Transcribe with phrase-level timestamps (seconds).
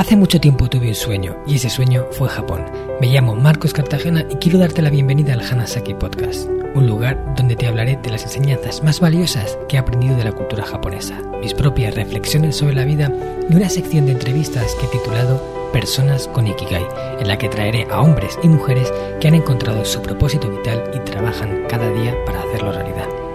[0.00, 2.64] Hace mucho tiempo tuve un sueño y ese sueño fue Japón.
[3.02, 7.54] Me llamo Marcos Cartagena y quiero darte la bienvenida al Hanasaki Podcast, un lugar donde
[7.54, 11.52] te hablaré de las enseñanzas más valiosas que he aprendido de la cultura japonesa, mis
[11.52, 13.12] propias reflexiones sobre la vida
[13.50, 16.86] y una sección de entrevistas que he titulado Personas con Ikigai,
[17.18, 18.90] en la que traeré a hombres y mujeres
[19.20, 23.29] que han encontrado su propósito vital y trabajan cada día para hacerlo realidad.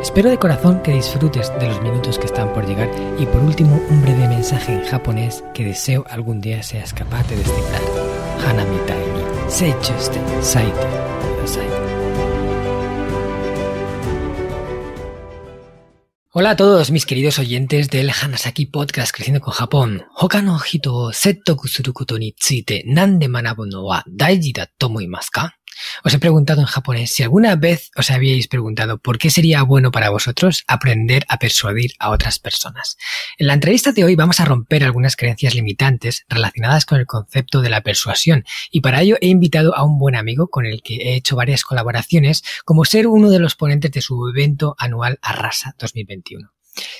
[0.00, 2.88] Espero de corazón que disfrutes de los minutos que están por llegar
[3.18, 7.36] y por último un breve mensaje en japonés que deseo algún día seas capaz de
[7.36, 7.82] descifrar.
[8.46, 10.86] Hanamitai ni seichuste saite.
[16.30, 20.04] Hola a todos mis queridos oyentes del Hanasaki Podcast Creciendo con Japón.
[20.14, 22.32] Hoka no hito o settoku suru koto ni
[23.28, 25.57] manabu no wa daiji da to omoimasu ka?
[26.04, 29.90] Os he preguntado en japonés si alguna vez os habíais preguntado por qué sería bueno
[29.90, 32.96] para vosotros aprender a persuadir a otras personas.
[33.38, 37.60] En la entrevista de hoy vamos a romper algunas creencias limitantes relacionadas con el concepto
[37.60, 40.96] de la persuasión y para ello he invitado a un buen amigo con el que
[40.96, 45.74] he hecho varias colaboraciones como ser uno de los ponentes de su evento anual Arrasa
[45.78, 46.50] 2021.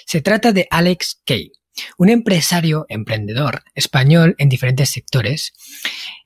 [0.06, 1.52] Se trata de Alex Kay,
[1.96, 5.52] un empresario emprendedor español en diferentes sectores,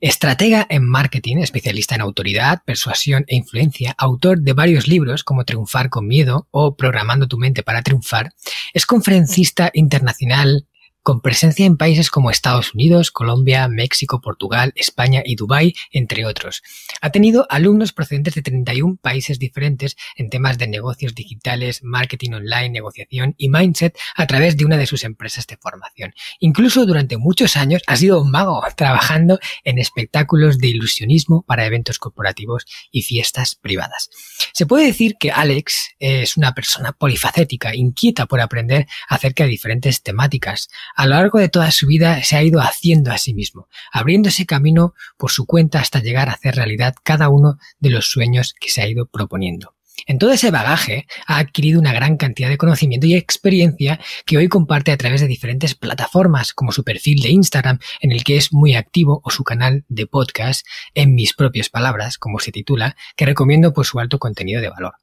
[0.00, 5.88] estratega en marketing, especialista en autoridad, persuasión e influencia, autor de varios libros como Triunfar
[5.88, 8.32] con Miedo o Programando tu mente para triunfar,
[8.72, 10.66] es conferencista internacional,
[11.02, 16.62] con presencia en países como Estados Unidos, Colombia, México, Portugal, España y Dubái, entre otros.
[17.00, 22.70] Ha tenido alumnos procedentes de 31 países diferentes en temas de negocios digitales, marketing online,
[22.70, 26.14] negociación y mindset a través de una de sus empresas de formación.
[26.38, 31.98] Incluso durante muchos años ha sido un mago trabajando en espectáculos de ilusionismo para eventos
[31.98, 34.10] corporativos y fiestas privadas.
[34.52, 40.02] Se puede decir que Alex es una persona polifacética, inquieta por aprender acerca de diferentes
[40.02, 43.68] temáticas, a lo largo de toda su vida se ha ido haciendo a sí mismo,
[43.92, 48.54] abriéndose camino por su cuenta hasta llegar a hacer realidad cada uno de los sueños
[48.58, 49.74] que se ha ido proponiendo.
[50.06, 54.48] En todo ese bagaje ha adquirido una gran cantidad de conocimiento y experiencia que hoy
[54.48, 58.52] comparte a través de diferentes plataformas como su perfil de Instagram en el que es
[58.52, 63.26] muy activo o su canal de podcast en mis propias palabras, como se titula, que
[63.26, 64.94] recomiendo por su alto contenido de valor.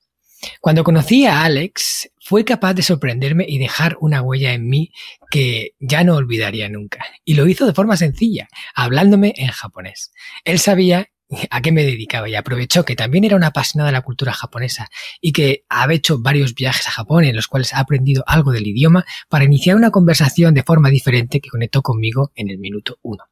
[0.62, 4.92] Cuando conocí a Alex, fue capaz de sorprenderme y dejar una huella en mí
[5.32, 7.04] que ya no olvidaría nunca.
[7.26, 10.12] Y lo hizo de forma sencilla, hablándome en japonés.
[10.46, 11.08] Él sabía
[11.50, 14.92] a qué me dedicaba y aprovechó que también era una apasionada de la cultura japonesa
[15.20, 18.68] y que había hecho varios viajes a Japón en los cuales ha aprendido algo del
[18.68, 23.24] idioma para iniciar una conversación de forma diferente que conectó conmigo en el minuto uno.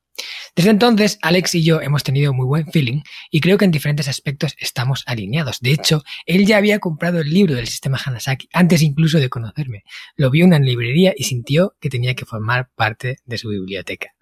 [0.55, 4.07] Desde entonces, Alex y yo hemos tenido muy buen feeling y creo que en diferentes
[4.07, 5.59] aspectos estamos alineados.
[5.59, 9.83] De hecho, él ya había comprado el libro del sistema Hanasaki antes incluso de conocerme.
[10.15, 14.13] Lo vio en una librería y sintió que tenía que formar parte de su biblioteca.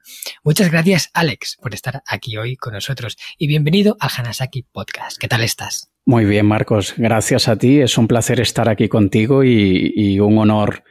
[0.44, 5.18] Muchas gracias, Alex, por estar aquí hoy con nosotros y bienvenido al Hanasaki Podcast.
[5.18, 5.90] ¿Qué tal estás?
[6.06, 6.94] Muy bien, Marcos.
[6.98, 7.80] Gracias a ti.
[7.80, 10.84] Es un placer estar aquí contigo y, y un honor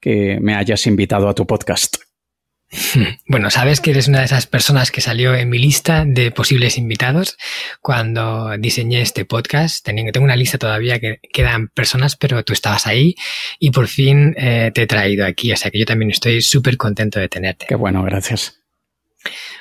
[0.00, 2.07] que me hayas invitado a tu podcast.
[3.26, 6.78] Bueno, sabes que eres una de esas personas que salió en mi lista de posibles
[6.78, 7.36] invitados
[7.80, 9.84] cuando diseñé este podcast.
[9.84, 13.14] Tengo una lista todavía que quedan personas, pero tú estabas ahí
[13.58, 15.52] y por fin eh, te he traído aquí.
[15.52, 17.66] O sea que yo también estoy súper contento de tenerte.
[17.66, 18.60] Qué bueno, gracias.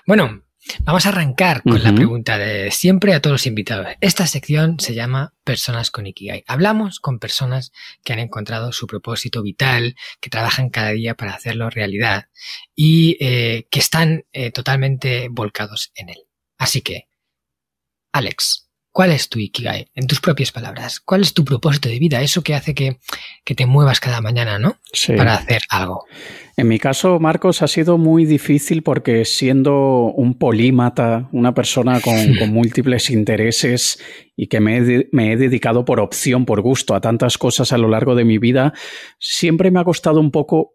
[0.05, 0.43] Bueno,
[0.83, 3.87] Vamos a arrancar con la pregunta de siempre a todos los invitados.
[4.01, 6.43] Esta sección se llama Personas con Ikigai.
[6.47, 7.71] Hablamos con personas
[8.03, 12.29] que han encontrado su propósito vital, que trabajan cada día para hacerlo realidad
[12.75, 16.23] y eh, que están eh, totalmente volcados en él.
[16.57, 17.07] Así que,
[18.11, 18.66] Alex,
[18.97, 19.89] ¿cuál es tu Ikigai?
[19.93, 22.23] En tus propias palabras, ¿cuál es tu propósito de vida?
[22.23, 22.97] Eso que hace que,
[23.45, 24.77] que te muevas cada mañana, ¿no?
[24.91, 25.13] Sí.
[25.13, 26.05] Para hacer algo.
[26.55, 32.15] En mi caso, Marcos, ha sido muy difícil porque siendo un polímata, una persona con,
[32.39, 33.99] con múltiples intereses
[34.35, 37.77] y que me he, me he, dedicado por opción, por gusto a tantas cosas a
[37.77, 38.73] lo largo de mi vida,
[39.19, 40.73] siempre me ha costado un poco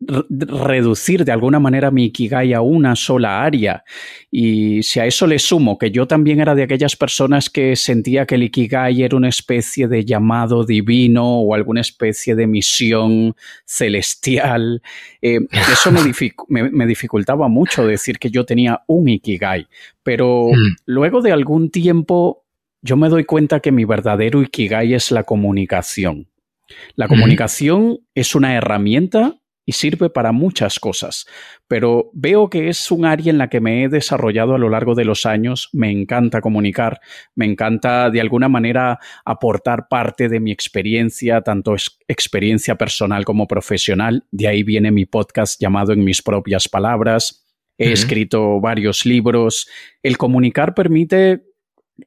[0.00, 3.84] reducir de alguna manera mi Ikigai a una sola área.
[4.30, 8.26] Y si a eso le sumo que yo también era de aquellas personas que sentía
[8.26, 14.82] que el Ikigai era una especie de llamado divino o alguna especie de misión celestial,
[15.22, 15.40] eh,
[15.72, 19.66] eso me, dific me, me, dificultaba mucho decir que yo tenía un Ikigai.
[20.02, 20.76] Pero mm.
[20.86, 22.44] luego de algún tiempo
[22.82, 26.28] yo me doy cuenta que mi verdadero Ikigai es la comunicación.
[26.96, 27.98] La comunicación mm.
[28.14, 31.26] es una herramienta y sirve para muchas cosas,
[31.68, 34.94] pero veo que es un área en la que me he desarrollado a lo largo
[34.94, 37.00] de los años, me encanta comunicar,
[37.34, 41.74] me encanta de alguna manera aportar parte de mi experiencia, tanto
[42.08, 47.44] experiencia personal como profesional, de ahí viene mi podcast llamado En mis propias palabras,
[47.78, 49.68] he escrito varios libros.
[50.02, 51.42] El comunicar permite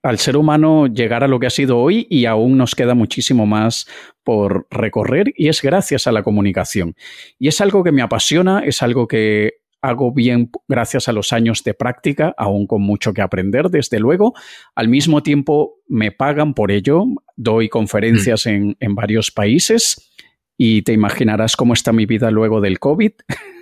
[0.04, 3.46] al ser humano llegar a lo que ha sido hoy y aún nos queda muchísimo
[3.46, 3.88] más
[4.24, 6.96] por recorrer y es gracias a la comunicación.
[7.40, 11.64] Y es algo que me apasiona, es algo que hago bien gracias a los años
[11.64, 14.34] de práctica, aún con mucho que aprender, desde luego.
[14.76, 17.06] Al mismo tiempo me pagan por ello,
[17.36, 18.50] doy conferencias mm.
[18.50, 20.12] en, en varios países
[20.58, 23.12] y te imaginarás cómo está mi vida luego del COVID.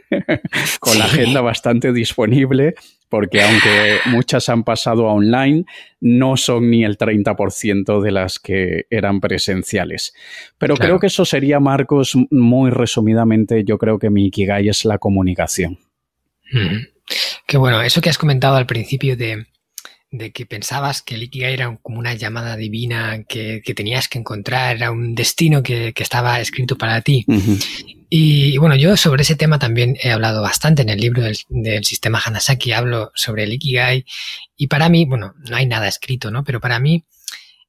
[0.80, 2.76] con la agenda bastante disponible,
[3.16, 5.64] porque aunque muchas han pasado a online,
[6.02, 10.14] no son ni el 30% de las que eran presenciales.
[10.58, 14.98] Pero creo que eso sería, Marcos, muy resumidamente, yo creo que mi Ikigai es la
[14.98, 15.80] comunicación.
[17.48, 19.46] Qué bueno, eso que has comentado al principio de,
[20.34, 24.92] que pensabas que el Ikigai era como una llamada divina que, tenías que encontrar, era
[24.92, 27.26] un destino que, estaba escrito para ti.
[28.10, 31.84] y, bueno, yo sobre ese tema también he hablado bastante en el libro del, del,
[31.84, 34.06] sistema Hanasaki, hablo sobre el Ikigai
[34.56, 36.44] y para mí, bueno, no hay nada escrito, ¿no?
[36.44, 37.04] Pero para mí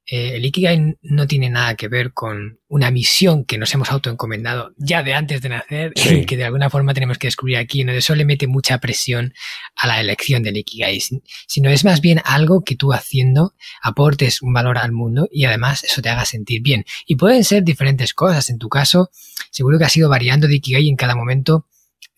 [0.09, 4.73] eh, el Ikigai no tiene nada que ver con una misión que nos hemos autoencomendado
[4.77, 7.83] ya de antes de nacer y que de alguna forma tenemos que descubrir aquí.
[7.83, 7.93] ¿no?
[7.93, 9.35] Eso le mete mucha presión
[9.75, 11.03] a la elección del Ikigai,
[11.49, 15.83] sino es más bien algo que tú haciendo aportes un valor al mundo y además
[15.83, 16.85] eso te haga sentir bien.
[17.07, 18.49] Y pueden ser diferentes cosas.
[18.49, 19.11] En tu caso,
[19.51, 21.67] seguro que has ido variando de Ikigai en cada momento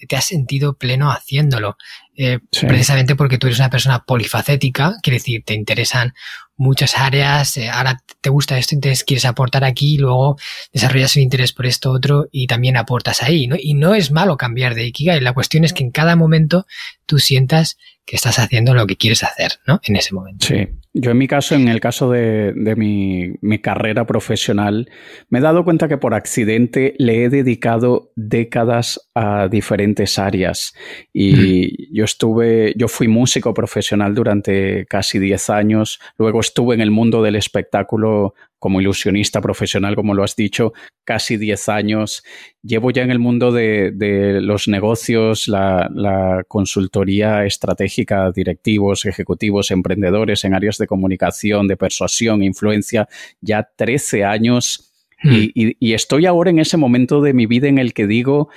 [0.06, 1.76] te has sentido pleno haciéndolo.
[2.16, 6.14] Eh, precisamente porque tú eres una persona polifacética, quiere decir, te interesan
[6.56, 10.36] muchas áreas, eh, ahora te gusta esto, entonces quieres aportar aquí, luego
[10.72, 13.56] desarrollas un interés por esto otro y también aportas ahí, ¿no?
[13.58, 16.66] Y no es malo cambiar de Ikigai, la cuestión es que en cada momento
[17.06, 19.80] tú sientas que estás haciendo lo que quieres hacer, ¿no?
[19.84, 20.46] En ese momento.
[20.46, 20.66] Sí.
[20.94, 24.90] Yo en mi caso, en el caso de, mi, mi, carrera profesional,
[25.28, 30.74] me he dado cuenta que por accidente le he dedicado décadas a diferentes áreas.
[31.12, 36.90] Y yo estuve, yo fui músico profesional durante casi 10 años, luego estuve en el
[36.90, 40.72] mundo del espectáculo como ilusionista profesional, como lo has dicho,
[41.04, 42.22] casi 10 años.
[42.62, 50.54] Llevo ya en el mundo de, los negocios, la, consultoría estratégica, directivos, ejecutivos, emprendedores en
[50.54, 53.08] áreas de comunicación, de persuasión, influencia,
[53.40, 54.92] ya 13 años.
[55.22, 55.48] Hmm.
[55.54, 58.48] Y, estoy ahora en ese momento de mi vida en el que digo,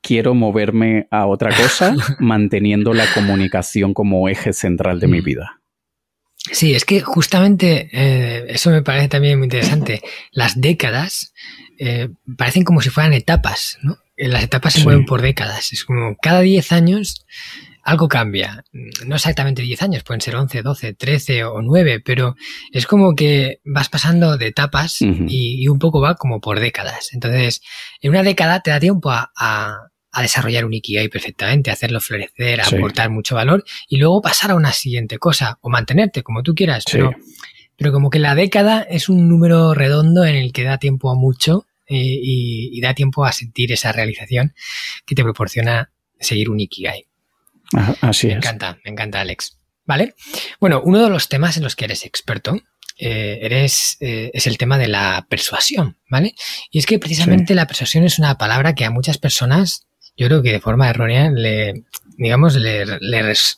[0.00, 5.24] quiero moverme a otra cosa, manteniendo la comunicación como eje central de mi hmm.
[5.24, 5.61] vida.
[6.50, 10.02] Sí, es que justamente eh, eso me parece también muy interesante.
[10.32, 11.32] Las décadas
[11.78, 13.98] eh, parecen como si fueran etapas, ¿no?
[14.16, 15.72] Eh, las etapas se mueven por décadas.
[15.72, 17.24] Es como cada 10 años
[17.84, 18.64] algo cambia.
[19.06, 22.34] No exactamente 10 años, pueden ser 11, 12, 13 o 9, pero
[22.72, 27.10] es como que vas pasando de etapas y, un poco va como por décadas.
[27.12, 27.60] Entonces,
[28.00, 33.08] en una década te da tiempo a, a desarrollar un Ikigai perfectamente, hacerlo florecer, aportar
[33.08, 36.84] mucho valor y luego pasar a una siguiente cosa o mantenerte como tú quieras.
[36.90, 37.12] Pero,
[37.76, 41.14] pero como que la década es un número redondo en el que da tiempo a
[41.14, 44.54] mucho eh, y, da tiempo a sentir esa realización
[45.06, 47.06] que te proporciona seguir un Ikigai.
[48.02, 49.58] así me encanta, me encanta Alex.
[49.84, 50.14] ¿Vale?
[50.60, 52.60] Bueno, uno de los temas en los que eres experto
[52.98, 56.34] eh, eres, eh, es el tema de la persuasión, ¿vale?
[56.70, 59.86] Y es que precisamente la persuasión es una palabra que a muchas personas
[60.16, 61.84] yo creo que de forma errónea le,
[62.16, 62.84] digamos, le,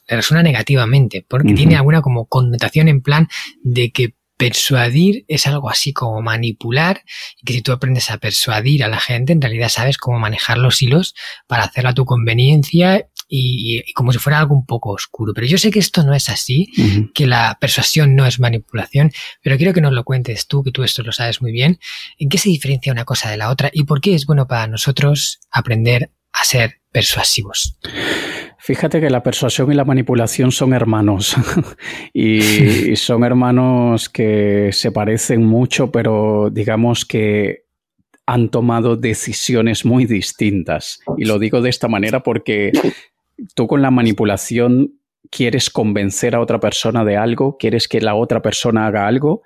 [0.09, 3.29] resuena negativamente, porque tiene alguna como connotación en plan
[3.63, 7.03] de que persuadir es algo así como manipular
[7.41, 10.59] y que si tú aprendes a persuadir a la gente, en realidad sabes cómo manejar
[10.59, 11.15] los hilos
[11.47, 15.33] para hacerlo a tu conveniencia y, como si fuera algo un poco oscuro.
[15.35, 16.69] Pero yo sé que esto no es así,
[17.15, 20.83] que la persuasión no es manipulación, pero quiero que nos lo cuentes tú, que tú
[20.83, 21.79] esto lo sabes muy bien,
[22.19, 24.67] en qué se diferencia una cosa de la otra y por qué es bueno para
[24.67, 27.79] nosotros aprender a ser persuasivos.
[28.59, 31.37] Fíjate que la persuasión y la manipulación son hermanos
[32.13, 37.65] y son hermanos que se parecen mucho, pero digamos que
[38.27, 41.01] han tomado decisiones muy distintas.
[41.19, 42.73] Y lo digo de esta manera porque
[43.55, 44.99] tú con la manipulación
[45.31, 49.43] quieres convencer a otra persona de algo, quieres que la otra persona haga algo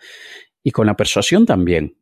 [0.62, 1.96] y con la persuasión también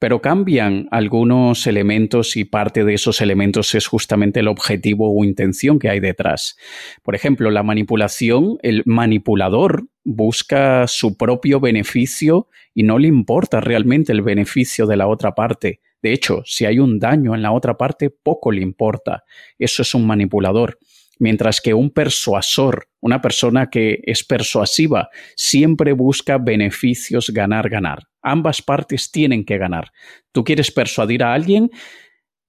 [0.00, 5.78] pero cambian algunos elementos y parte de esos elementos es justamente el objetivo o intención
[5.78, 6.56] que hay detrás.
[7.02, 14.10] Por ejemplo, la manipulación, el manipulador busca su propio beneficio y no le importa realmente
[14.12, 15.80] el beneficio de la otra parte.
[16.02, 19.24] De hecho, si hay un daño en la otra parte, poco le importa.
[19.58, 20.78] Eso es un manipulador
[21.20, 28.09] mientras que un persuasor, una persona que es persuasiva, siempre busca beneficios ganar, ganar.
[28.22, 29.92] Ambas partes tienen que ganar.
[30.32, 31.70] Tú quieres persuadir a alguien,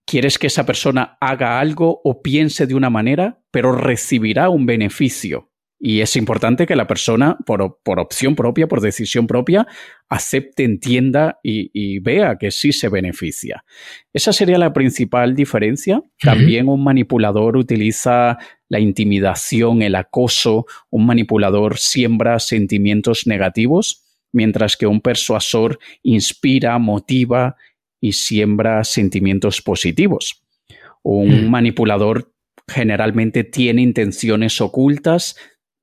[0.05, 5.51] quieres que esa persona haga algo o piense de una manera, pero recibirá un beneficio.
[5.83, 7.63] Y es importante que la persona, por,
[7.97, 9.65] opción propia, por decisión propia,
[10.09, 13.65] acepte, entienda y, vea que sí se beneficia.
[14.13, 16.03] Esa sería la principal diferencia.
[16.21, 18.37] También un manipulador utiliza
[18.69, 20.67] la intimidación, el acoso.
[20.91, 24.00] Un manipulador siembra sentimientos negativos,
[24.31, 27.55] mientras que un persuasor inspira, motiva
[28.00, 30.43] y siembra sentimientos positivos.
[31.03, 32.31] Un manipulador
[32.67, 35.35] generalmente tiene intenciones ocultas,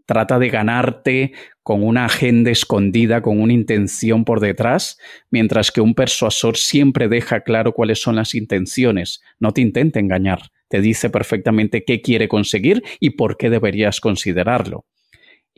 [0.07, 4.99] trata de ganarte con una agenda escondida, con una intención por detrás,
[5.31, 10.50] mientras que un persuasor siempre deja claro cuáles son las intenciones, no te intenta engañar,
[10.69, 14.87] te dice perfectamente qué quiere conseguir y por qué deberías considerarlo.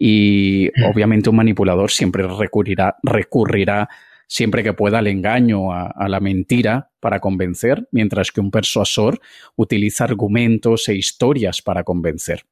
[0.03, 0.85] Y mm.
[0.87, 3.91] obviamente un manipulador siempre recurrirá, recurrirá
[4.27, 9.21] siempre que pueda al engaño, a, la mentira para convencer, mientras que un persuasor
[9.57, 12.45] utiliza argumentos e historias para convencer.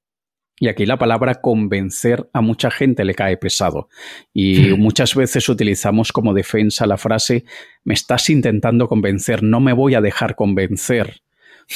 [0.61, 3.88] Y aquí la palabra convencer a mucha gente le cae pesado.
[4.35, 7.45] Y muchas veces utilizamos como defensa la frase,
[7.85, 11.23] me estás intentando convencer, no me voy a dejar convencer,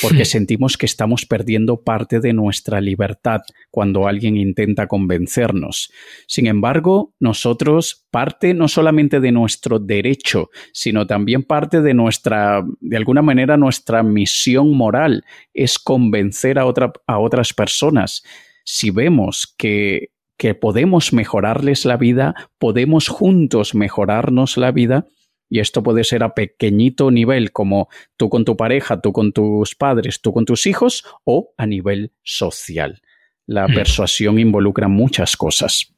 [0.01, 5.93] porque sentimos que estamos perdiendo parte de nuestra libertad cuando alguien intenta convencernos.
[6.27, 12.97] Sin embargo, nosotros, parte no solamente de nuestro derecho, sino también parte de nuestra, de
[12.97, 16.65] alguna manera, nuestra misión moral es convencer a,
[17.07, 18.23] a otras personas
[18.65, 25.07] si vemos que, que podemos mejorarles la vida, podemos juntos mejorarnos la vida,
[25.53, 29.75] y esto puede ser a pequeñito nivel, como tú con tu pareja, tú con tus
[29.75, 33.03] padres, tú con tus hijos, o a nivel social.
[33.45, 33.75] La hmm.
[33.75, 35.93] persuasión involucra muchas cosas.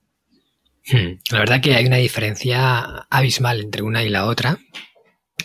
[0.91, 1.21] Hmm.
[1.31, 4.59] La verdad que hay una diferencia abismal entre una y la otra.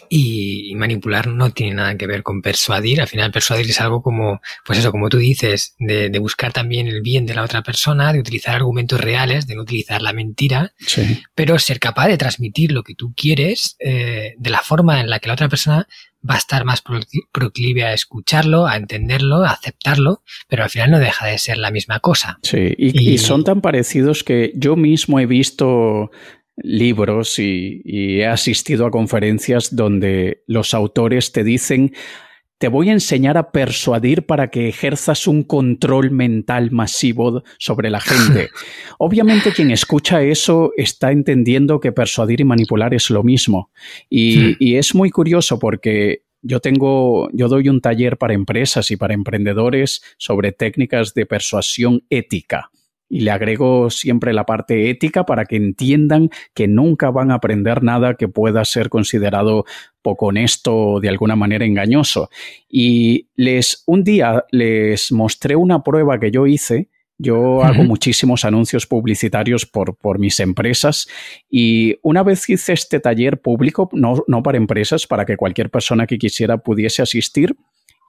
[0.10, 3.02] Y, manipular no tiene nada que ver con persuadir.
[3.02, 7.02] Al final, persuadir es algo como, pues eso, como tú dices, de, buscar también el
[7.02, 10.74] bien de la otra persona, de utilizar argumentos reales, de no utilizar la mentira,
[11.36, 15.20] pero ser capaz de transmitir lo que tú quieres eh, de la forma en la
[15.20, 15.88] que la otra persona
[16.28, 16.84] va a estar más
[17.32, 21.72] proclive a escucharlo, a entenderlo, a aceptarlo, pero al final no deja de ser la
[21.72, 22.40] misma cosa.
[22.44, 26.12] Sí, y son tan parecidos que yo mismo he visto
[26.64, 27.82] libros y,
[28.20, 31.94] he asistido a conferencias donde los autores te dicen
[32.58, 38.02] te voy a enseñar a persuadir para que ejerzas un control mental masivo sobre la
[38.02, 38.50] gente.
[38.98, 43.72] Obviamente quien escucha eso está entendiendo que persuadir y manipular es lo mismo.
[44.10, 48.98] Y, y, es muy curioso porque yo tengo, yo doy un taller para empresas y
[48.98, 52.72] para emprendedores sobre técnicas de persuasión ética
[53.10, 57.84] y le agrego siempre la parte ética para que entiendan que nunca van a aprender
[57.84, 59.66] nada que pueda ser considerado
[60.02, 62.30] poco honesto o de alguna manera engañoso.
[62.70, 66.90] Y les un día les mostré una prueba que yo hice.
[67.22, 71.10] Yo hago muchísimos anuncios publicitarios por, por, mis empresas
[71.50, 76.08] y una vez hice este taller público, no, no para empresas, para que cualquier persona
[76.08, 77.58] que quisiera pudiese asistir,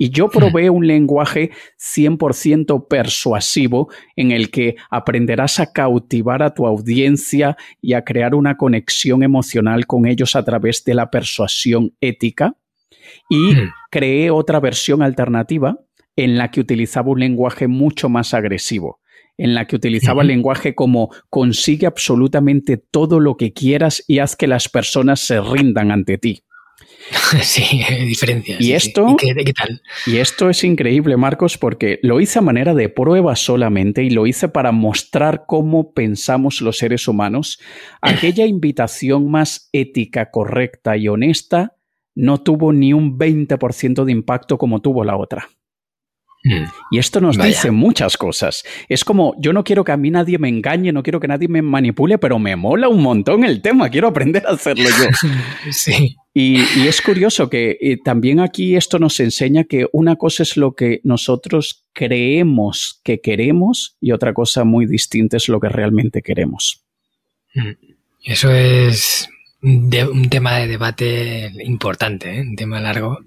[0.02, 6.66] y yo probé un lenguaje 100% persuasivo en el que aprenderás a cautivar a tu
[6.66, 12.57] audiencia y a crear una conexión emocional con ellos a través de la persuasión ética.
[13.28, 13.73] Y hmm.
[13.90, 15.78] creé otra versión alternativa
[16.16, 19.00] en la que utilizaba un lenguaje mucho más agresivo
[19.37, 24.37] en la que utilizaba el lenguaje como consigue absolutamente todo lo que quieras y haz
[24.37, 26.42] que las personas se rindan ante ti.
[27.43, 28.61] Sí, hay diferencias.
[28.61, 29.17] Y esto,
[30.07, 34.26] ¿Y, esto es increíble, Marcos, porque lo hice a manera de prueba solamente y lo
[34.26, 37.61] hice para mostrar cómo pensamos los seres humanos.
[38.00, 41.76] Aquella invitación más ética, correcta y honesta
[42.14, 45.49] no tuvo ni un 20% de impacto como tuvo la otra.
[46.43, 46.64] Mm.
[46.90, 48.64] Y esto nos dice muchas cosas.
[48.88, 51.49] Es como, yo no quiero que a mí nadie me engañe, no quiero que nadie
[51.49, 55.31] me manipule, pero me mola un montón el tema, quiero aprender a hacerlo yo.
[55.71, 56.17] sí.
[56.33, 60.75] Y, es curioso que eh, también aquí esto nos enseña que una cosa es lo
[60.75, 66.85] que nosotros creemos que queremos y otra cosa muy distinta es lo que realmente queremos.
[67.55, 67.71] Mm.
[68.23, 69.29] Eso es
[69.63, 72.41] un tema de debate importante, ¿eh?
[72.41, 73.19] un tema largo,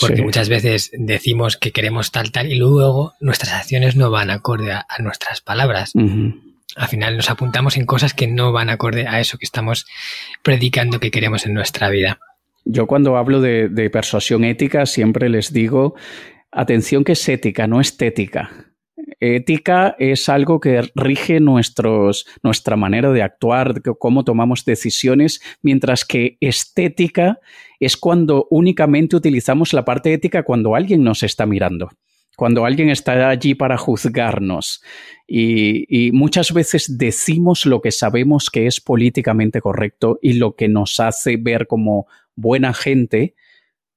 [0.00, 4.72] porque muchas veces decimos que queremos tal, tal, y luego nuestras acciones no van acorde
[4.72, 5.92] a, nuestras palabras.
[6.78, 9.84] Al final nos apuntamos en cosas que no van acorde a eso que estamos
[10.44, 12.20] predicando que queremos en nuestra vida.
[12.64, 15.96] Yo cuando hablo de, persuasión ética siempre les digo,
[16.52, 18.50] atención que es ética, no estética.
[19.18, 27.40] Ética es algo que rige nuestra manera de actuar, cómo tomamos decisiones, mientras que estética
[27.80, 31.90] es cuando únicamente utilizamos la parte ética cuando alguien nos está mirando
[32.38, 34.80] cuando alguien está allí para juzgarnos.
[35.26, 41.00] Y, muchas veces decimos lo que sabemos que es políticamente correcto y lo que nos
[41.00, 43.34] hace ver como buena gente,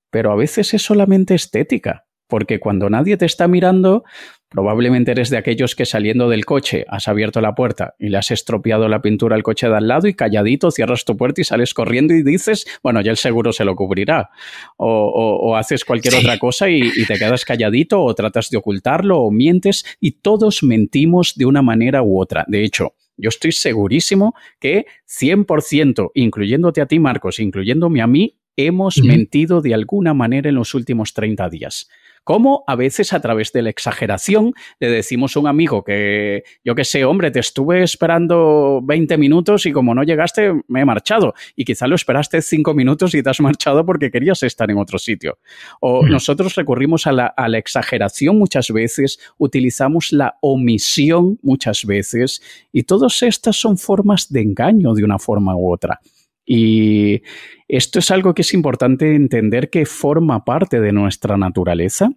[0.10, 4.06] pero a veces es solamente estética porque cuando nadie te está mirando,
[4.52, 8.32] probablemente eres de aquellos que saliendo del coche has abierto la puerta y le has
[8.32, 11.74] estropeado la pintura al coche de al lado y calladito cierras tu puerta y sales
[11.74, 14.30] corriendo y dices, bueno, ya el seguro se lo cubrirá.
[14.76, 19.32] O, haces cualquier otra cosa y, y, te quedas calladito o tratas de ocultarlo o
[19.32, 22.44] mientes y todos mentimos de una manera u otra.
[22.48, 28.98] De hecho, yo estoy segurísimo que 100%, incluyéndote a ti, Marcos, incluyéndome a mí, hemos
[29.02, 31.90] mentido de alguna manera en los últimos 30 días.
[32.24, 36.76] Como a veces a través de la exageración le decimos a un amigo que, yo
[36.76, 41.34] qué sé, hombre, te estuve esperando 20 minutos y como no llegaste, me he marchado.
[41.56, 45.00] Y quizá lo esperaste 5 minutos y te has marchado porque querías estar en otro
[45.00, 45.40] sitio.
[45.80, 46.10] O mm.
[46.10, 52.84] nosotros recurrimos a la, a la exageración muchas veces, utilizamos la omisión muchas veces y
[52.84, 56.00] todas estas son formas de engaño de una forma u otra.
[56.46, 57.22] Y
[57.68, 62.12] esto es algo que es importante entender que forma parte de nuestra naturaleza.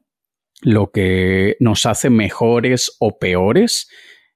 [0.62, 3.88] Lo que nos hace mejores o peores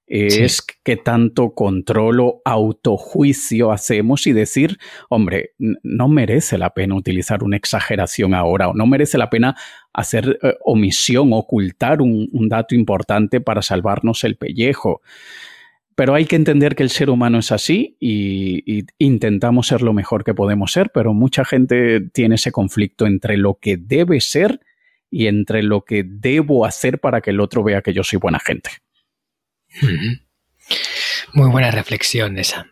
[0.09, 4.79] es que tanto control o autojuicio hacemos y decir,
[5.11, 9.55] hombre, no merece la pena utilizar una exageración ahora o no merece la pena
[9.93, 15.03] hacer eh, omisión, ocultar un, un dato importante para salvarnos el pellejo.
[15.99, 20.23] Pero hay que entender que el ser humano es así y, intentamos ser lo mejor
[20.23, 24.61] que podemos ser, pero mucha gente tiene ese conflicto entre lo que debe ser
[25.11, 28.39] y entre lo que debo hacer para que el otro vea que yo soy buena
[28.39, 28.71] gente.
[31.33, 32.69] Muy buena reflexión esa.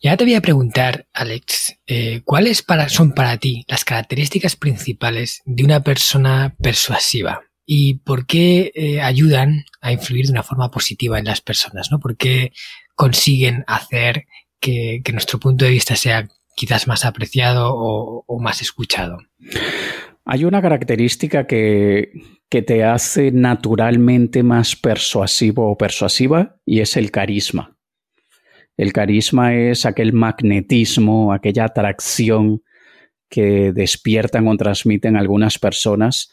[0.00, 5.42] Y ahora te voy a preguntar, Alex, eh, ¿cuáles son para ti las características principales
[5.44, 7.47] de una persona persuasiva?
[7.70, 12.00] Y por qué eh, ayudan a influir de una forma positiva en las personas, ¿no?
[12.00, 12.52] ¿Por qué
[12.94, 14.24] consiguen hacer
[14.58, 19.18] que, nuestro punto de vista sea quizás más apreciado o, más escuchado?
[20.24, 22.12] Hay una característica que,
[22.48, 27.76] que, te hace naturalmente más persuasivo o persuasiva y es el carisma.
[28.78, 32.62] El carisma es aquel magnetismo, aquella atracción
[33.28, 36.30] que despiertan o transmiten algunas personas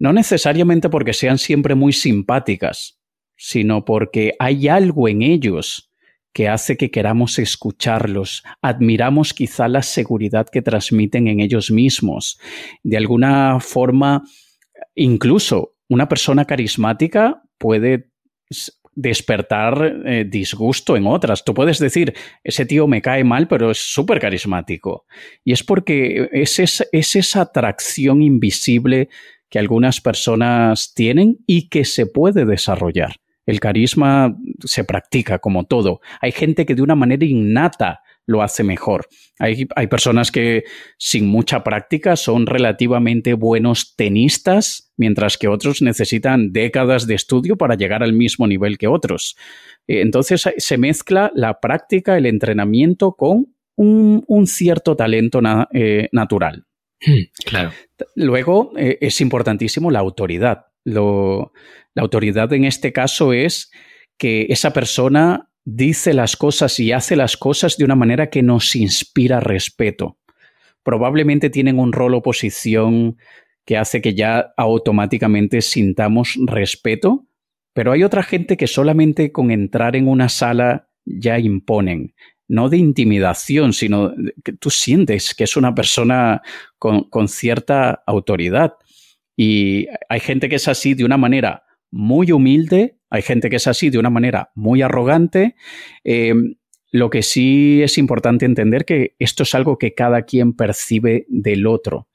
[0.00, 2.98] no necesariamente porque sean siempre muy simpáticas,
[3.36, 5.92] sino porque hay algo en ellos
[6.32, 12.40] que hace que queramos escucharlos, admiramos quizá la seguridad que transmiten en ellos mismos.
[12.82, 14.22] De alguna forma,
[14.94, 18.10] incluso una persona carismática puede
[18.94, 21.44] despertar eh, disgusto en otras.
[21.44, 25.04] Tú puedes decir, ese tío me cae mal, pero es súper carismático.
[25.44, 29.08] Y es porque es, es esa atracción invisible
[29.50, 33.16] que algunas personas tienen y que se puede desarrollar.
[33.46, 36.00] El carisma se practica como todo.
[36.20, 39.08] Hay gente que de una manera innata lo hace mejor.
[39.40, 40.62] Hay, hay, personas que
[40.98, 47.74] sin mucha práctica son relativamente buenos tenistas, mientras que otros necesitan décadas de estudio para
[47.74, 49.36] llegar al mismo nivel que otros.
[49.88, 55.40] Entonces se mezcla la práctica, el entrenamiento con un, cierto talento
[55.72, 56.66] eh, natural.
[57.44, 57.72] Claro.
[58.14, 60.66] Luego eh, es importantísimo la autoridad.
[60.84, 61.50] la
[61.96, 63.70] autoridad en este caso es
[64.18, 68.74] que esa persona dice las cosas y hace las cosas de una manera que nos
[68.76, 70.18] inspira respeto.
[70.82, 73.18] Probablemente tienen un rol o posición
[73.64, 77.26] que hace que ya automáticamente sintamos respeto,
[77.72, 82.14] pero hay otra gente que solamente con entrar en una sala ya imponen
[82.50, 86.42] no de intimidación, sino que tú sientes que es una persona
[86.78, 88.74] con, cierta autoridad.
[89.36, 93.68] Y hay gente que es así de una manera muy humilde, hay gente que es
[93.68, 95.54] así de una manera muy arrogante.
[96.02, 96.34] Eh,
[96.90, 101.68] lo que sí es importante entender que esto es algo que cada quien percibe del
[101.68, 102.08] otro.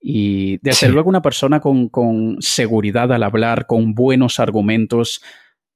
[0.00, 5.22] Y desde luego una persona con, con, seguridad al hablar, con buenos argumentos,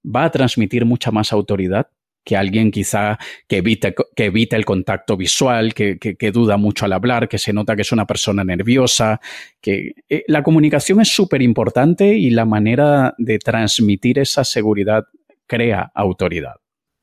[0.04, 1.88] va a transmitir mucha más autoridad
[2.24, 5.96] que alguien quizá que evita, que evita el contacto visual, que,
[6.32, 9.20] duda mucho al hablar, que se nota que es una persona nerviosa,
[9.60, 15.04] que eh, la comunicación es súper importante y la manera de transmitir esa seguridad
[15.46, 16.54] crea autoridad.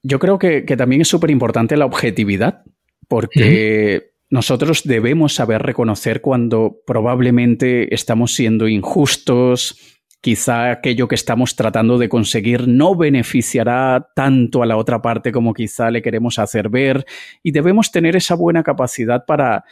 [0.01, 2.63] Yo creo que, también es súper importante la objetividad,
[3.07, 11.97] porque nosotros debemos saber reconocer cuando probablemente estamos siendo injustos, quizá aquello que estamos tratando
[11.97, 17.05] de conseguir no beneficiará tanto a la otra parte como quizá le queremos hacer ver
[17.41, 19.63] y debemos tener esa buena capacidad para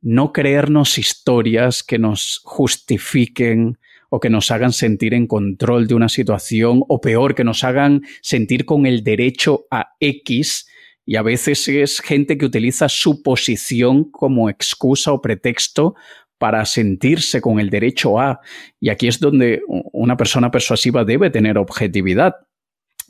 [0.00, 6.08] no creernos historias que nos justifiquen o que nos hagan sentir en control de una
[6.08, 10.66] situación o peor, que nos hagan sentir con el derecho a X
[11.06, 15.94] y a veces es gente que utiliza su posición como excusa o pretexto
[16.40, 18.40] para sentirse con el derecho a.
[18.80, 22.34] Y aquí es donde una persona persuasiva debe tener objetividad.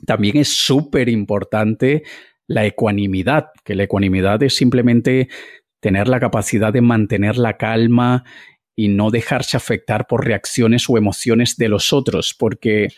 [0.05, 2.03] También es súper importante
[2.45, 5.29] la ecuanimidad, que la ecuanimidad es simplemente
[5.79, 8.25] tener la capacidad de mantener la calma
[8.75, 12.89] y no dejarse afectar por reacciones o emociones de los otros, porque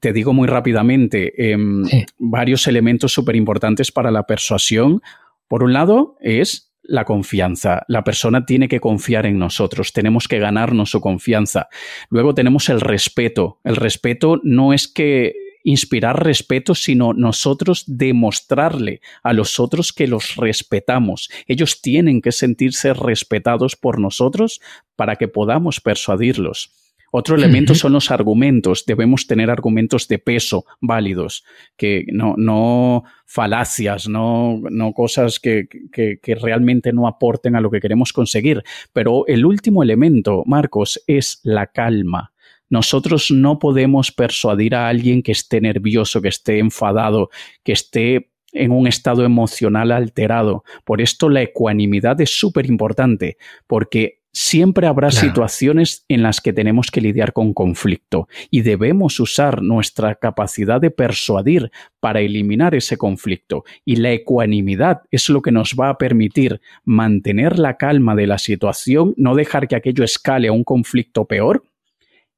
[0.00, 1.84] te, digo muy rápidamente, em,
[2.18, 5.00] varios elementos súper importantes para la persuasión.
[5.46, 7.82] Por un lado, es la confianza.
[7.88, 11.68] La persona tiene que confiar en nosotros, tenemos que ganarnos su confianza.
[12.10, 13.60] Luego tenemos el respeto.
[13.64, 20.36] El respeto no es que inspirar respeto, sino nosotros demostrarle a los otros que los
[20.36, 21.30] respetamos.
[21.46, 24.60] Ellos tienen que sentirse respetados por nosotros
[24.94, 26.83] para que podamos persuadirlos.
[27.16, 28.84] Otro elemento son los argumentos.
[28.84, 31.44] Debemos tener argumentos de peso válidos,
[31.76, 37.70] que no, no falacias, no, no cosas que, que, que, realmente no aporten a lo
[37.70, 38.64] que queremos conseguir.
[38.92, 42.32] Pero el último elemento, Marcos, es la calma.
[42.68, 47.30] Nosotros no podemos persuadir a alguien que esté nervioso, que esté enfadado,
[47.62, 50.64] que esté en un estado emocional alterado.
[50.84, 53.36] Por esto la ecuanimidad es súper importante,
[53.68, 59.62] porque siempre habrá situaciones en las que tenemos que lidiar con conflicto y debemos usar
[59.62, 61.70] nuestra capacidad de persuadir
[62.00, 63.64] para eliminar ese conflicto.
[63.84, 68.38] Y la ecuanimidad es lo que nos va a permitir mantener la calma de la
[68.38, 71.64] situación, no dejar que aquello escale a un conflicto peor.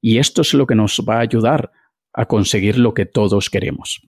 [0.02, 1.72] Y esto es lo que nos va a ayudar
[2.12, 4.02] a conseguir lo que todos queremos.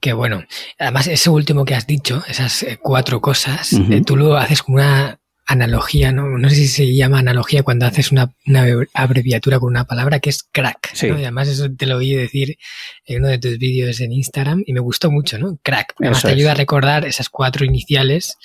[0.00, 0.42] Qué bueno.
[0.78, 4.78] Además, ese último que has dicho, esas eh, cuatro cosas, eh, tú lo haces como
[4.78, 5.17] una
[5.48, 6.36] analogía, ¿no?
[6.36, 8.34] No sé si se llama analogía cuando haces una,
[8.92, 10.92] abreviatura con una palabra que es crack.
[11.02, 12.58] Y además eso te lo oí decir
[13.06, 15.58] en uno de tus vídeos en Instagram y me gustó mucho, ¿no?
[15.62, 15.94] Crack.
[16.00, 18.36] Además te ayuda a recordar esas cuatro iniciales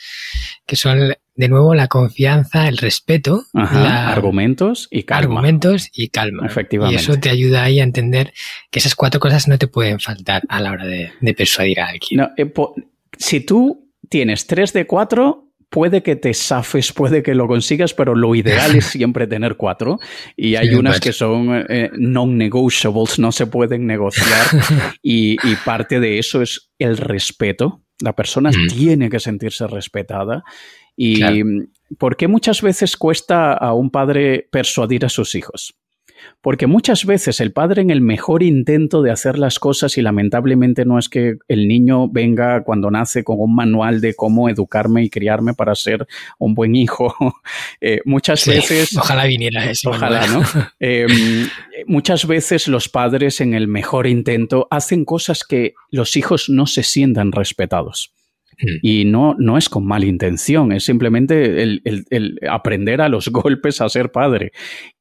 [0.65, 5.19] que son de nuevo la confianza, el respeto, argumentos y calma.
[5.19, 6.45] Argumentos y calma.
[6.45, 7.01] Efectivamente.
[7.01, 8.33] Y eso te ayuda ahí a entender
[8.71, 12.29] que esas cuatro cosas no te pueden faltar a la hora de, persuadir a alguien.
[12.37, 12.49] Eh,
[13.17, 18.13] si tú tienes tres de cuatro, puede que te safes, puede que lo consigas, pero
[18.13, 19.99] lo ideal es siempre tener cuatro.
[20.37, 24.45] Y hay unas que son eh, non-negotiables, no se pueden negociar.
[25.01, 27.81] y, parte de eso es el respeto.
[27.99, 30.43] La persona tiene que sentirse respetada.
[30.95, 31.21] ¿Y
[31.97, 35.73] por qué muchas veces cuesta a un padre persuadir a sus hijos?
[36.41, 40.85] Porque muchas veces el padre en el mejor intento de hacer las cosas y lamentablemente
[40.85, 45.09] no es que el niño venga cuando nace con un manual de cómo educarme y
[45.09, 46.07] criarme para ser
[46.39, 47.15] un buen hijo.
[47.85, 48.95] Eh, muchas veces...
[48.95, 49.89] Ojalá viniera eso.
[49.89, 50.41] Ojalá, ¿no?
[50.79, 51.49] Em,
[51.85, 56.83] muchas veces los padres en el mejor intento hacen cosas que los hijos no se
[56.83, 58.13] sientan respetados.
[58.61, 58.77] Mm.
[58.81, 63.89] Y no, no es con mala intención, es simplemente el, aprender a los golpes a
[63.89, 64.51] ser padre.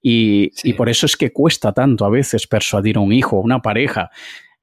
[0.03, 3.61] Y, por eso es que cuesta tanto a veces persuadir a un hijo, a una
[3.61, 4.11] pareja.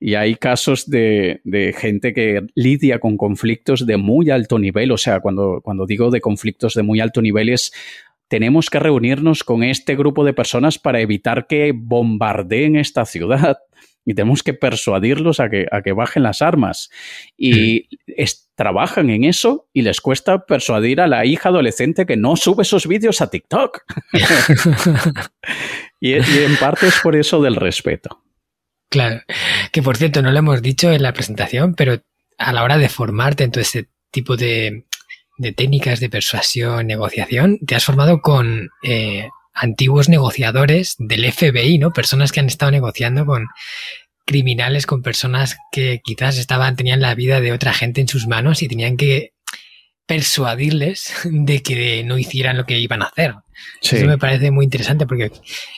[0.02, 1.41] Y hay casos de,
[1.78, 4.91] gente que lidia con conflictos de muy alto nivel.
[4.91, 7.71] O sea, cuando, cuando digo de conflictos de muy alto nivel es
[8.30, 13.58] tenemos que reunirnos con este grupo de personas para evitar que bombardeen esta ciudad
[14.10, 16.89] y tenemos que persuadirlos a que, a que bajen las armas.
[17.38, 17.88] Y
[18.56, 22.88] trabajan en eso y les cuesta persuadir a la hija adolescente que no sube esos
[22.88, 23.84] vídeos a TikTok.
[26.00, 28.24] y, en parte es por eso del respeto.
[28.89, 29.22] Claro,
[29.72, 32.02] que por cierto no lo hemos dicho en la presentación, pero
[32.39, 34.86] a la hora de formarte en todo este tipo de,
[35.56, 41.91] técnicas de persuasión, negociación, te has formado con eh, antiguos negociadores del FBI, ¿no?
[41.91, 43.48] Personas que han estado negociando con
[44.26, 48.62] criminales, con personas que quizás estaban, tenían la vida de otra gente en sus manos
[48.62, 49.34] y tenían que
[50.06, 53.36] persuadirles de que no hicieran lo que iban a hacer.
[53.82, 55.32] Eso me parece muy interesante porque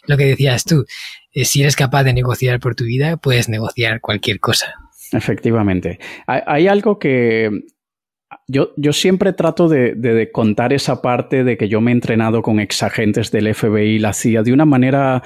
[0.05, 0.85] lo que decías tú,
[1.33, 4.73] eh, si eres capaz de negociar por tu vida, puedes negociar cualquier cosa.
[5.11, 5.99] Efectivamente.
[6.27, 7.49] Hay, algo que
[8.51, 12.59] yo, yo, siempre trato de, contar esa parte de que yo me he entrenado con
[12.59, 15.23] exagentes del FBI y la CIA de una manera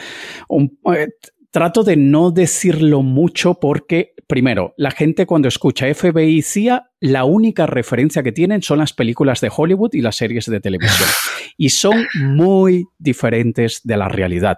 [0.96, 1.08] eh,
[1.52, 7.26] trato de no decirlo mucho porque, primero, la gente cuando escucha FBI y CIA, la
[7.26, 11.10] única referencia que tienen son las películas de Hollywood y las series de televisión.
[11.58, 14.58] Y son muy diferentes de la realidad.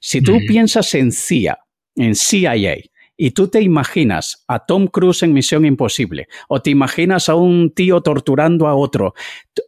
[0.00, 1.58] Si tú piensas en CIA,
[1.96, 2.76] en CIA,
[3.18, 7.74] y tú te imaginas a Tom Cruise en Misión Imposible o te imaginas a un
[7.74, 9.12] tío torturando a otro,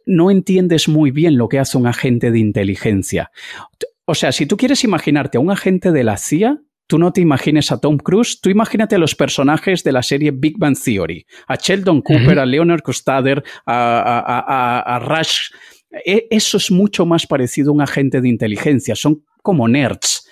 [0.05, 3.29] no entiendes muy bien lo que hace un agente de inteligencia.
[4.05, 7.21] O sea, si tú quieres imaginarte a un agente de la CIA, tú no te
[7.21, 11.25] imagines a Tom Cruise, tú imagínate a los personajes de la serie Big Bang Theory,
[11.47, 15.51] a Sheldon Cooper, a Leonard Costader, a, Rush.
[16.05, 20.27] E, eso es mucho más parecido a un agente de inteligencia, son como nerds.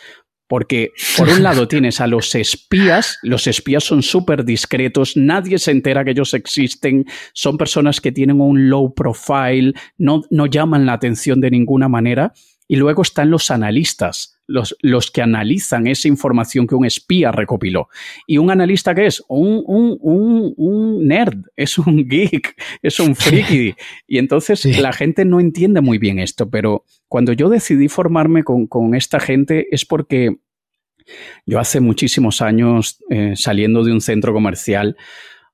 [0.50, 5.70] Porque por un lado tienes a los espías, los espías son súper discretos, nadie se
[5.70, 10.94] entera que ellos existen, son personas que tienen un low profile, no, no llaman la
[10.94, 12.34] atención de ninguna manera.
[12.72, 17.90] Y luego están los analistas, los, los, que analizan esa información que un espía recopiló.
[18.28, 19.24] ¿Y un analista qué es?
[19.28, 23.74] Un, un, un, un nerd, es un geek, es un friki.
[24.08, 28.68] Y entonces la gente no entiende muy bien esto, pero cuando yo decidí formarme con,
[28.68, 30.38] con esta gente es porque
[31.48, 34.96] yo hace muchísimos años, eh, saliendo de un centro comercial,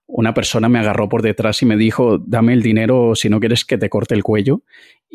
[0.08, 3.66] una persona me agarró por detrás y me dijo, dame el dinero si no quieres
[3.66, 4.62] que te corte el cuello.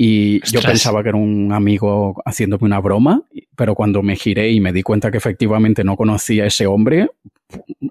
[0.03, 3.23] Y yo pensaba que era un amigo haciéndome una broma,
[3.55, 7.11] pero cuando me giré y me di cuenta que efectivamente no conocía a ese hombre,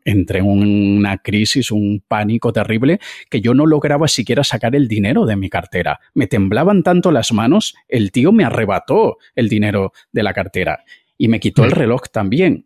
[0.06, 5.28] entré en una crisis, un pánico terrible, que yo no lograba siquiera sacar el dinero
[5.28, 6.00] de mi cartera.
[6.16, 10.84] Me temblaban tanto las manos, el tío me arrebató el dinero de la cartera
[11.16, 11.76] y me quitó el mm.
[11.76, 12.66] reloj también.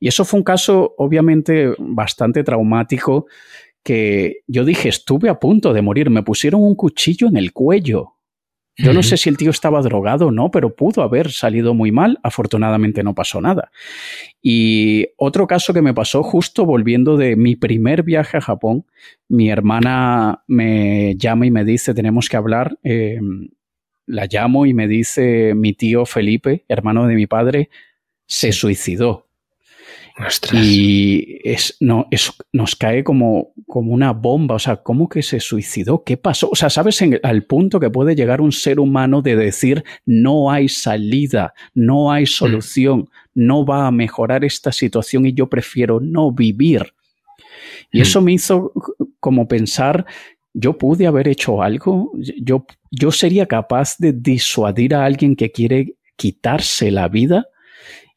[0.00, 3.24] Y eso fue un caso obviamente bastante traumático
[3.82, 8.16] que yo dije, estuve a punto de morir, me pusieron un cuchillo en el cuello.
[8.76, 11.92] Yo no sé si el tío estaba drogado o no, pero pudo haber salido muy
[11.92, 12.18] mal.
[12.22, 13.70] Afortunadamente no pasó nada.
[14.40, 18.86] Y otro caso que me pasó justo volviendo de mi primer viaje a Japón,
[19.28, 22.78] mi hermana me llama y me dice, tenemos que hablar.
[22.82, 23.48] Em,
[24.06, 27.68] la llamo y me dice mi tío Felipe, hermano de mi padre,
[28.26, 29.28] se suicidó.
[30.52, 34.56] Y es, no, es, nos cae como, como una bomba.
[34.56, 36.04] O sea, ¿cómo que se suicidó?
[36.04, 36.50] ¿Qué pasó?
[36.50, 40.68] O sea, ¿sabes al punto que puede llegar un ser humano de decir no hay
[40.68, 42.26] salida, no hay mm.
[42.26, 46.94] solución, no va a mejorar esta situación y yo prefiero no vivir?
[47.90, 48.02] Y mm.
[48.02, 48.72] eso me hizo
[49.18, 50.04] como pensar,
[50.52, 55.94] yo pude haber hecho algo, yo, yo sería capaz de disuadir a alguien que quiere
[56.16, 57.46] quitarse la vida.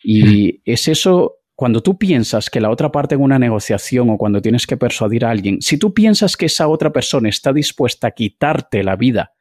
[0.04, 4.42] Y es eso cuando tú piensas que la otra parte en una negociación o cuando
[4.42, 8.12] tienes que persuadir a alguien, si tú piensas que esa otra persona está dispuesta a
[8.12, 9.34] quitarte la vida,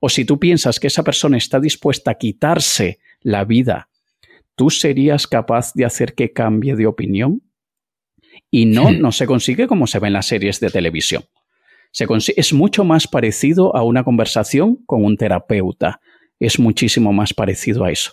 [0.00, 3.88] o si tú piensas que esa persona está dispuesta a quitarse la vida,
[4.56, 7.42] ¿tú serías capaz de hacer que cambie de opinión?
[8.50, 11.24] Y no, no se consigue como se ve en las series de televisión.
[11.92, 12.06] Se
[12.36, 16.00] es mucho más parecido a una conversación con un terapeuta.
[16.38, 18.12] Es muchísimo más parecido a eso.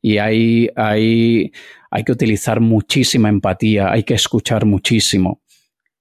[0.00, 1.52] Y hay, hay,
[1.92, 5.42] hay que utilizar muchísima empatía, hay que escuchar muchísimo.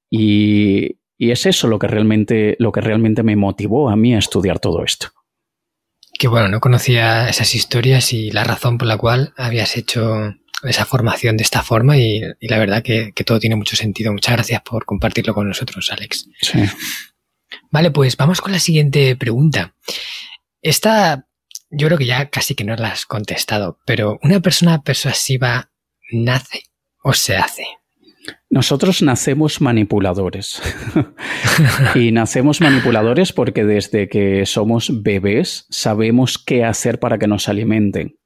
[0.09, 4.19] Y, y, es eso lo que, realmente, lo que realmente me motivó a mí a
[4.19, 5.09] estudiar todo esto.
[6.17, 10.85] Que bueno, no conocía esas historias y la razón por la cual habías hecho esa
[10.85, 14.13] formación de esta forma y, y la verdad que, que, todo tiene mucho sentido.
[14.13, 16.29] Muchas gracias por compartirlo con nosotros, Alex.
[16.39, 16.59] Sí.
[17.69, 19.75] Vale, pues vamos con la siguiente pregunta.
[20.61, 21.27] Esta
[21.69, 25.70] yo creo que ya casi que no la has contestado, pero ¿una persona persuasiva
[26.11, 26.63] nace
[27.03, 27.65] o se hace?
[28.49, 30.61] Nosotros nacemos manipuladores.
[31.95, 38.17] y nacemos manipuladores porque desde que somos bebés sabemos qué hacer para que nos alimenten.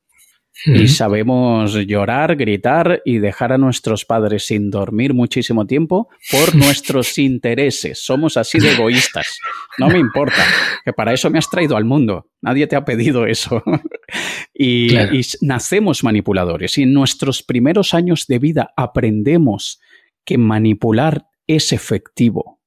[0.63, 7.17] Y sabemos llorar, gritar y dejar a nuestros padres sin dormir muchísimo tiempo por nuestros
[7.17, 7.99] intereses.
[7.99, 9.39] Somos así de egoístas.
[9.77, 10.41] No me importa,
[10.85, 12.29] que para eso me has traído al mundo.
[12.41, 13.61] Nadie te ha pedido eso.
[14.53, 16.77] y, y nacemos manipuladores.
[16.77, 19.81] Y en nuestros primeros años de vida aprendemos
[20.23, 22.61] que manipular es efectivo.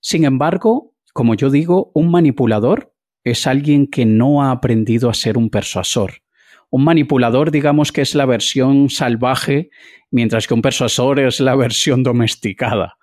[0.00, 5.36] Sin embargo, como yo digo, un manipulador es alguien que no ha aprendido a ser
[5.36, 6.22] un persuasor
[6.70, 9.70] un manipulador, digamos que es la versión salvaje,
[10.10, 12.96] mientras que un persuasor es la versión domesticada.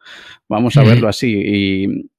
[0.48, 1.34] Vamos a verlo así.
[1.34, 2.10] Y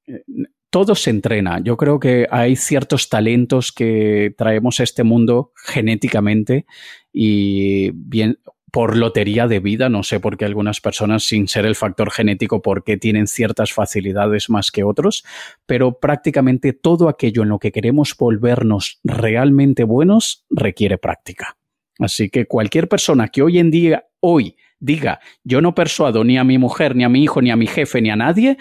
[0.71, 1.61] todo se entrena.
[1.63, 6.67] Yo creo que hay ciertos talentos que traemos a este mundo genéticamente
[7.13, 8.39] y bien,
[8.71, 12.63] por lotería de vida, no sé por qué algunas personas, sin ser el factor genético,
[12.63, 15.25] por qué tienen ciertas facilidades más que otros,
[15.67, 21.57] pero prácticamente todo aquello en lo que queremos volvernos realmente buenos requiere práctica.
[21.99, 26.45] Así que cualquier persona que hoy en día, hoy, diga, yo no persuado ni a
[26.45, 28.59] mi mujer, ni a mi hijo, ni a mi jefe, ni a nadie,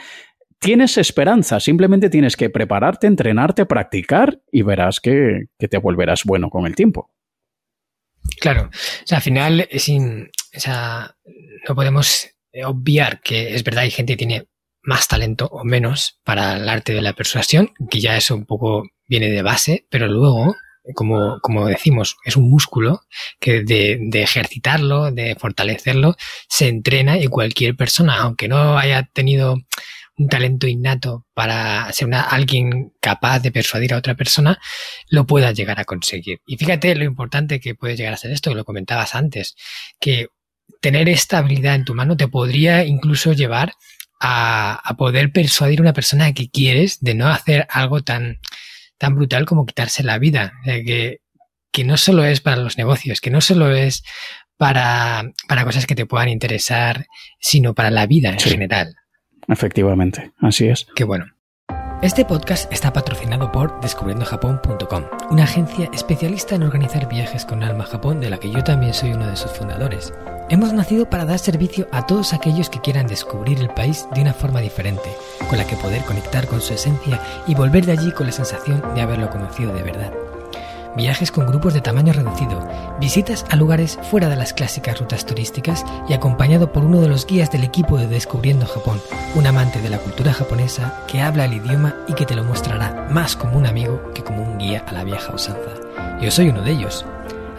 [0.60, 6.50] tienes esperanza, simplemente tienes que prepararte, entrenarte, practicar y verás que, que te volverás bueno
[6.50, 7.12] con el tiempo.
[8.40, 11.16] Claro, o sea, al final es o sea,
[11.68, 12.30] no podemos
[12.66, 14.48] obviar que es verdad, hay gente que tiene
[14.86, 18.84] más talento o menos para el arte de la persuasión, que ya eso un poco
[19.08, 20.56] viene de base, pero luego,
[20.94, 23.02] como, como decimos, es un músculo
[23.40, 26.16] que de, de ejercitarlo, de fortalecerlo,
[26.48, 29.58] se entrena y cualquier persona, aunque no haya tenido
[30.18, 34.60] un talento innato para ser una, alguien capaz de persuadir a otra persona,
[35.10, 36.40] lo pueda llegar a conseguir.
[36.46, 39.56] Y fíjate lo importante que puede llegar a ser esto, que lo comentabas antes,
[40.00, 40.28] que
[40.82, 43.74] tener esta habilidad en tu mano te podría incluso llevar
[44.20, 48.40] a, poder persuadir a una persona que quieres de no hacer algo tan,
[48.98, 50.54] tan brutal como quitarse la vida.
[50.64, 51.20] que,
[51.72, 54.04] que no solo es para los negocios, que no solo es
[54.58, 57.06] para, para cosas que te puedan interesar,
[57.40, 58.96] sino para la vida en general.
[59.48, 60.88] Efectivamente, así es.
[60.96, 61.26] Qué bueno.
[62.02, 67.88] Este podcast está patrocinado por descubriendojapón.com, una agencia especialista en organizar viajes con alma a
[67.88, 70.14] Japón de la que yo también soy uno de sus fundadores.
[70.50, 74.34] Hemos nacido para dar servicio a todos aquellos que quieran descubrir el país de una
[74.34, 75.10] forma diferente,
[75.50, 78.84] con la que poder conectar con su esencia y volver de allí con la sensación
[78.94, 80.14] de haberlo conocido de verdad
[80.96, 82.68] viajes con grupos de tamaño reducido,
[83.00, 87.26] visitas a lugares fuera de las clásicas rutas turísticas y acompañado por uno de los
[87.26, 89.02] guías del equipo de Descubriendo Japón,
[89.36, 93.08] un amante de la cultura japonesa que habla el idioma y que te lo mostrará
[93.12, 95.72] más como un amigo que como un guía a la vieja usanza.
[96.22, 97.06] Yo soy uno de ellos.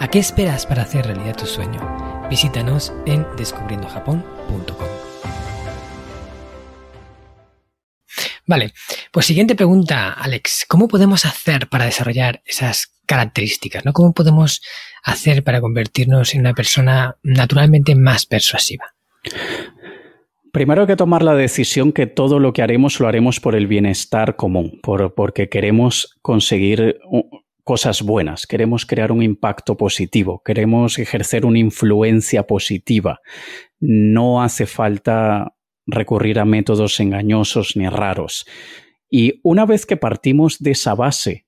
[0.00, 1.80] ¿A qué esperas para hacer realidad tu sueño?
[2.28, 4.88] Visítanos en descubriendojapón.com.
[8.46, 8.72] Vale,
[9.10, 10.66] pues siguiente pregunta, Alex.
[10.68, 13.84] ¿Cómo podemos hacer para desarrollar esas características?
[13.84, 13.92] ¿no?
[13.92, 14.62] ¿Cómo podemos
[15.02, 18.94] hacer para convertirnos en una persona naturalmente más persuasiva?
[20.52, 23.66] Primero hay que tomar la decisión que todo lo que haremos lo haremos por el
[23.66, 26.98] bienestar común, por, porque queremos conseguir
[27.62, 33.20] cosas buenas, queremos crear un impacto positivo, queremos ejercer una influencia positiva.
[33.80, 38.46] No hace falta recurrir a métodos engañosos ni raros.
[39.10, 41.45] Y una vez que partimos de esa base,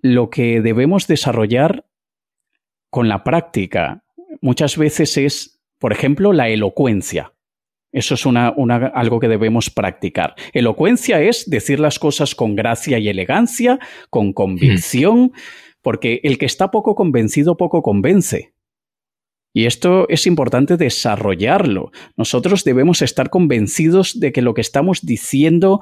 [0.00, 1.86] lo que debemos desarrollar
[2.90, 4.04] con la práctica
[4.40, 7.32] muchas veces es, por ejemplo, la elocuencia.
[7.92, 10.34] Eso es algo que debemos practicar.
[10.52, 13.78] Elocuencia es decir las cosas con gracia y elegancia,
[14.10, 15.32] con convicción,
[15.82, 18.52] porque el que está poco convencido poco convence.
[19.54, 21.90] Y esto es importante desarrollarlo.
[22.14, 25.80] Nosotros debemos estar convencidos de que lo que estamos diciendo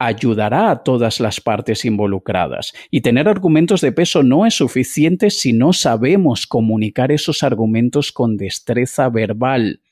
[0.00, 2.72] ayudará a todas las partes involucradas.
[2.90, 8.38] Y tener argumentos de peso no es suficiente si no sabemos comunicar esos argumentos con
[8.38, 9.82] destreza verbal.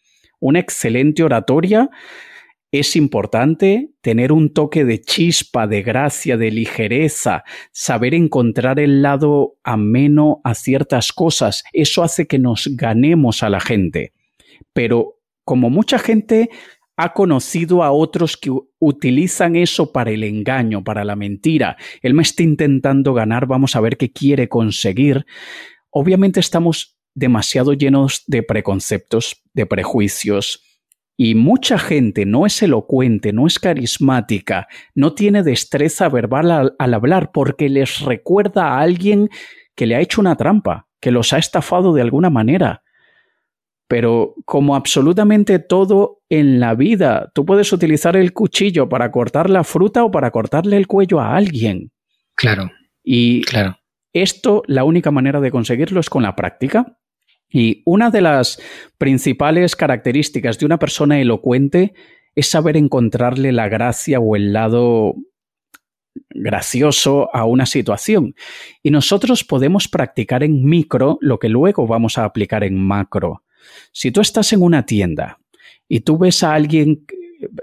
[0.41, 1.91] Una excelente oratoria
[2.73, 9.57] es importante tener un toque de chispa, de gracia, de ligereza, saber encontrar el lado
[9.63, 11.65] ameno a ciertas cosas.
[11.75, 14.15] Eso hace que nos ganemos a la gente.
[14.73, 16.49] Pero como mucha gente
[16.99, 22.23] ha conocido a otros que utilizan eso para el engaño, para la mentira, él me
[22.23, 25.25] está intentando ganar, vamos a ver qué quiere conseguir.
[25.91, 30.65] Obviamente estamos demasiado llenos de preconceptos, de prejuicios,
[31.17, 37.31] y mucha gente no es elocuente, no es carismática, no tiene destreza verbal al, hablar
[37.33, 39.29] porque les recuerda a alguien
[39.77, 42.83] que le ha hecho una trampa, que los ha estafado de alguna manera.
[43.89, 49.65] Pero como absolutamente todo en la vida, tú puedes utilizar el cuchillo para cortar la
[49.65, 51.91] fruta o para cortarle el cuello a alguien.
[52.35, 52.71] Claro.
[53.03, 53.79] Y claro.
[54.13, 56.99] esto, la única manera de conseguirlo es con la práctica.
[57.51, 58.61] Y una de las
[58.99, 61.95] principales características de una persona elocuente
[62.35, 65.15] es saber encontrarle la gracia o el lado
[66.31, 68.35] gracioso a una situación.
[68.83, 73.43] Y nosotros podemos practicar en micro lo que luego vamos a aplicar en macro.
[73.93, 75.39] Si tú estás en una tienda
[75.89, 77.05] y tú ves a alguien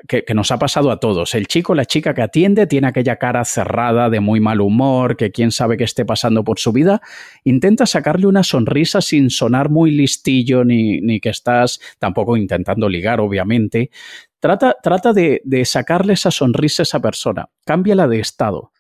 [0.08, 1.36] que, nos ha pasado a todos.
[1.36, 5.32] El chico, la chica que atiende tiene aquella cara cerrada de muy mal humor, que
[5.32, 7.02] quién sabe qué esté pasando por su vida.
[7.44, 13.20] Intenta sacarle una sonrisa sin sonar muy listillo ni, ni que estás tampoco intentando ligar,
[13.20, 13.92] obviamente.
[14.40, 17.50] Trata, trata de, de sacarle esa sonrisa a esa persona.
[17.66, 18.72] Cámbiala de estado.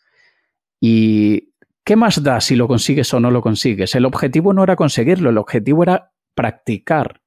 [0.79, 1.49] Y
[1.83, 3.95] ¿qué más da si lo consigues o no lo consigues?
[3.95, 7.21] El objetivo no era conseguirlo, el objetivo era practicar.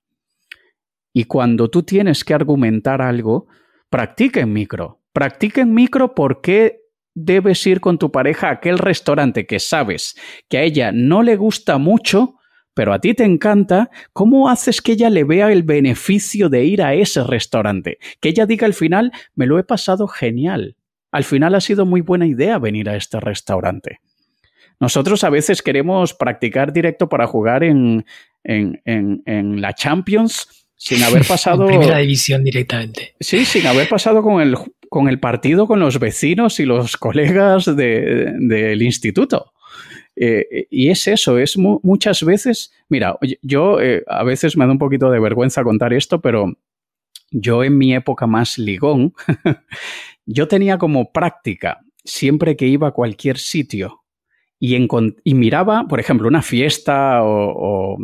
[1.18, 3.48] Y cuando tú tienes que argumentar algo,
[3.90, 5.00] practica en micro.
[5.12, 10.14] Practica en micro por qué debes ir con tu pareja a aquel restaurante que sabes
[10.48, 12.36] que a ella no le gusta mucho,
[12.72, 16.82] pero a ti te encanta, ¿cómo haces que ella le vea el beneficio de ir
[16.84, 17.98] a ese restaurante?
[18.20, 20.76] Que ella diga al final, me lo he pasado genial.
[21.10, 23.98] Al final ha sido muy buena idea venir a este restaurante.
[24.78, 28.06] Nosotros a veces queremos practicar directo para jugar en,
[28.44, 31.66] en, en, la Champions sin haber pasado.
[31.66, 33.14] primera división directamente.
[33.20, 34.56] Sí, sin haber pasado con el,
[34.88, 39.52] con el partido, con los vecinos y los colegas del instituto.
[40.16, 44.78] Eh, y es eso, es muchas veces, mira, yo eh, a veces me da un
[44.78, 46.56] poquito de vergüenza contar esto, pero
[47.30, 49.14] yo en mi época más ligón,
[50.26, 53.97] yo tenía como práctica, siempre que iba a cualquier sitio
[54.60, 54.76] y,
[55.24, 57.96] y, miraba, por ejemplo, una fiesta o,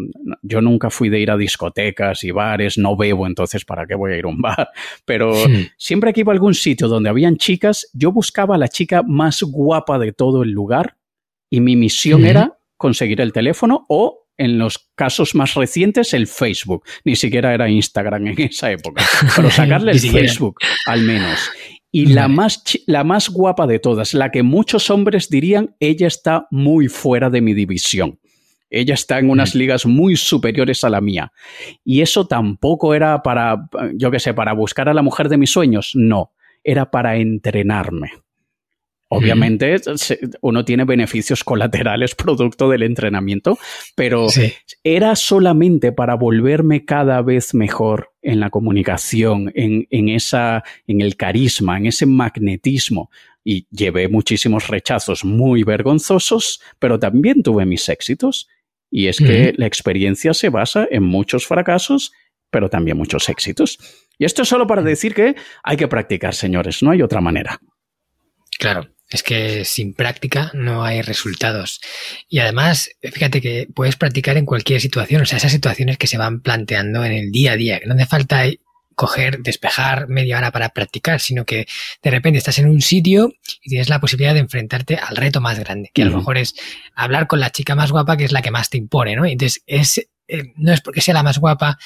[0.43, 4.13] yo nunca fui de ir a discotecas y bares, no bebo, entonces ¿para qué voy
[4.13, 4.69] a ir a un bar?
[5.05, 5.35] Pero
[5.77, 9.43] siempre que iba a algún sitio donde habían chicas, yo buscaba a la chica más
[9.43, 10.97] guapa de todo el lugar
[11.51, 16.85] y mi misión era conseguir el teléfono o en los casos más recientes, el Facebook.
[17.05, 19.05] Ni siquiera era Instagram en esa época.
[19.37, 21.51] Pero sacarle el Facebook, al menos.
[21.97, 26.49] Y la más, la más guapa de todas, la que muchos hombres dirían, ella está
[26.51, 28.19] muy fuera de mi división.
[28.69, 31.33] Ella está en unas ligas muy superiores a la mía.
[31.85, 35.51] Y eso tampoco era para, yo qué sé, para buscar a la mujer de mis
[35.51, 35.93] sueños.
[35.95, 36.33] No,
[36.65, 38.11] era para entrenarme.
[39.15, 39.77] Obviamente
[40.41, 43.59] uno tiene beneficios colaterales producto del entrenamiento,
[43.95, 44.27] pero
[44.83, 51.17] era solamente para volverme cada vez mejor en la comunicación, en, en, esa, en el
[51.17, 53.11] carisma, en ese magnetismo.
[53.45, 58.49] Y llevé muchísimos rechazos muy vergonzosos, pero también tuve mis éxitos.
[58.91, 62.13] Y es que la experiencia se basa en muchos fracasos,
[62.51, 63.79] pero también muchos éxitos.
[64.19, 67.59] Y esto es solo para decir que hay que practicar, señores, no hay otra manera.
[68.59, 71.81] Claro, es que sin práctica no hay resultados.
[72.29, 76.19] Y además, fíjate que puedes practicar en cualquier situación, o sea, esas situaciones que se
[76.19, 78.45] van planteando en el día a día, que no hace falta
[78.97, 81.67] coger, despejar media hora para practicar, sino que
[82.03, 85.59] de repente estás en un sitio y tienes la posibilidad de enfrentarte al reto más
[85.59, 86.55] grande, que a lo mejor es
[86.95, 89.25] hablar con la chica más guapa, que es la que más te impone, ¿no?
[89.25, 89.99] Entonces, es,
[90.29, 91.79] eh, no es porque sea la más guapa,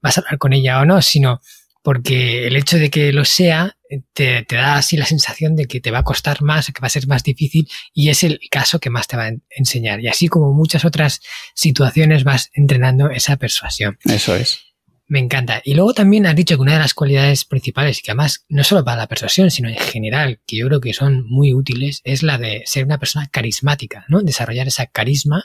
[0.00, 1.40] vas a hablar con ella o no, sino
[1.82, 3.75] porque el hecho de que lo sea
[4.12, 6.90] te, da así la sensación de que te va a costar más, que va a
[6.90, 10.00] ser más difícil y es el caso que más te va a enseñar.
[10.00, 11.20] Y así como muchas otras
[11.54, 13.98] situaciones vas entrenando esa persuasión.
[14.04, 14.60] Eso es.
[15.08, 15.62] Me encanta.
[15.64, 18.64] Y luego también has dicho que una de las cualidades principales, y que además no
[18.64, 22.24] solo para la persuasión, sino en general, que yo creo que son muy útiles, es
[22.24, 24.22] la de ser una persona carismática, ¿no?
[24.22, 25.44] Desarrollar esa carisma.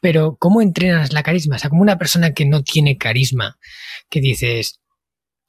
[0.00, 1.56] Pero, ¿cómo entrenas la carisma?
[1.56, 3.58] O sea, como una persona que no tiene carisma,
[4.08, 4.80] que dices,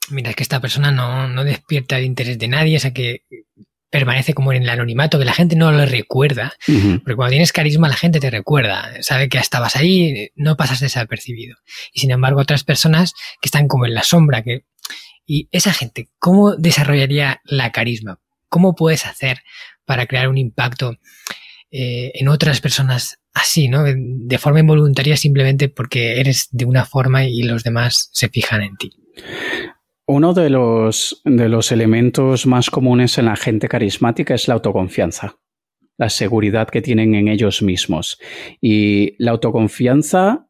[0.10, 3.24] mira, es que esta persona no, no despierta el interés de nadie, o sea que
[3.95, 7.88] permanece como en el anonimato, que la gente no lo recuerda, porque cuando tienes carisma
[7.88, 11.56] la gente te recuerda, sabe que estabas ahí, no pasas desapercibido.
[11.93, 14.66] Y sin embargo otras personas que están como en la sombra, que...
[15.26, 18.20] Y esa gente, ¿cómo desarrollaría la carisma?
[18.49, 19.39] ¿Cómo puedes hacer
[19.86, 20.97] para crear un impacto
[21.72, 23.84] eh, en otras personas así, ¿no?
[23.86, 28.76] De forma involuntaria simplemente porque eres de una forma y los demás se fijan en
[28.76, 28.91] ti.
[30.08, 35.39] Uno de los, de los elementos más comunes en la gente carismática es la autoconfianza,
[35.97, 38.20] la seguridad que tienen en ellos mismos.
[38.62, 40.45] Y la autoconfianza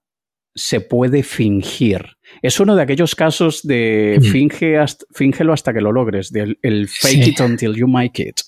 [0.55, 2.15] se puede fingir.
[2.41, 6.87] Es uno de aquellos casos de finge hasta, fíngelo hasta que lo logres, del el
[6.87, 8.39] fake it until you make it.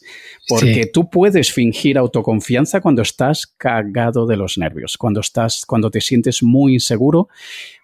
[0.47, 5.99] Porque tú puedes fingir autoconfianza cuando estás cagado de los nervios, cuando estás, cuando te
[5.99, 7.28] sientes muy inseguro,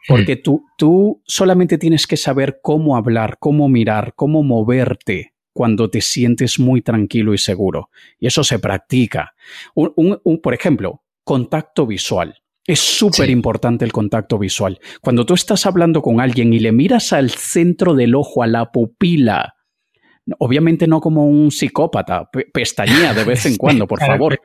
[0.07, 6.01] porque tú, tú solamente tienes que saber cómo hablar, cómo mirar, cómo moverte cuando te
[6.01, 7.89] sientes muy tranquilo y seguro.
[8.19, 9.35] Y eso se practica.
[9.75, 12.42] por ejemplo, contacto visual.
[12.65, 14.79] Es súper importante el contacto visual.
[15.01, 18.71] Cuando tú estás hablando con alguien y le miras al centro del ojo, a la
[18.71, 19.55] pupila,
[20.39, 24.39] obviamente no como un psicópata, pestañea de vez en cuando, por favor.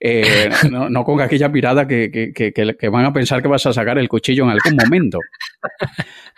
[0.00, 4.08] Eh, no, con aquella mirada que, que, van a pensar que vas a sacar el
[4.08, 5.18] cuchillo en algún momento.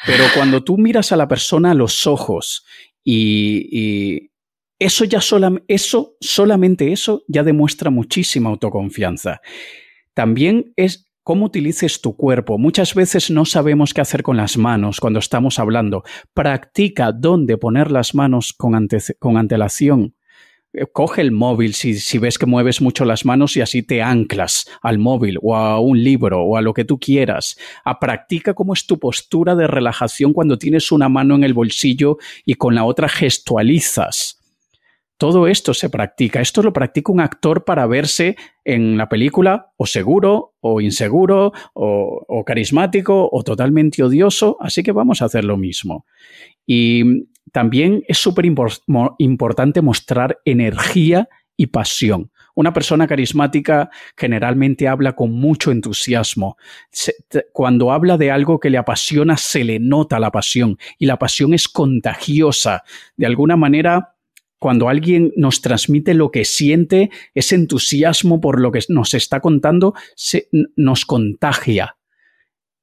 [0.06, 2.66] Pero cuando tú miras a la persona a los ojos
[3.04, 4.30] y,
[4.78, 5.20] eso ya
[5.68, 9.40] eso, solamente eso ya demuestra muchísima autoconfianza.
[10.12, 12.58] También es cómo utilices tu cuerpo.
[12.58, 16.02] Muchas veces no sabemos qué hacer con las manos cuando estamos hablando.
[16.34, 20.14] Practica dónde poner las manos con, antelación.
[20.72, 24.02] Eh, coge el móvil si, si, ves que mueves mucho las manos y así te
[24.02, 27.56] anclas al móvil o a un libro o a lo que tú quieras.
[27.84, 32.18] A practica cómo es tu postura de relajación cuando tienes una mano en el bolsillo
[32.44, 34.41] y con la otra gestualizas.
[35.22, 36.40] Todo esto se practica.
[36.40, 42.42] Esto lo practica un actor para verse en la película o seguro, o inseguro, o,
[42.44, 44.56] carismático, o totalmente odioso.
[44.58, 46.06] Así que vamos a hacer lo mismo.
[46.66, 48.46] Y también es súper
[49.18, 52.32] importante mostrar energía y pasión.
[52.56, 56.56] Una persona carismática generalmente habla con mucho entusiasmo.
[57.52, 61.54] cuando habla de algo que le apasiona, se le nota la pasión y la pasión
[61.54, 62.82] es contagiosa.
[63.16, 64.16] De alguna manera,
[64.62, 69.92] cuando alguien nos transmite lo que siente, ese entusiasmo por lo que nos está contando,
[70.14, 71.96] se, nos contagia.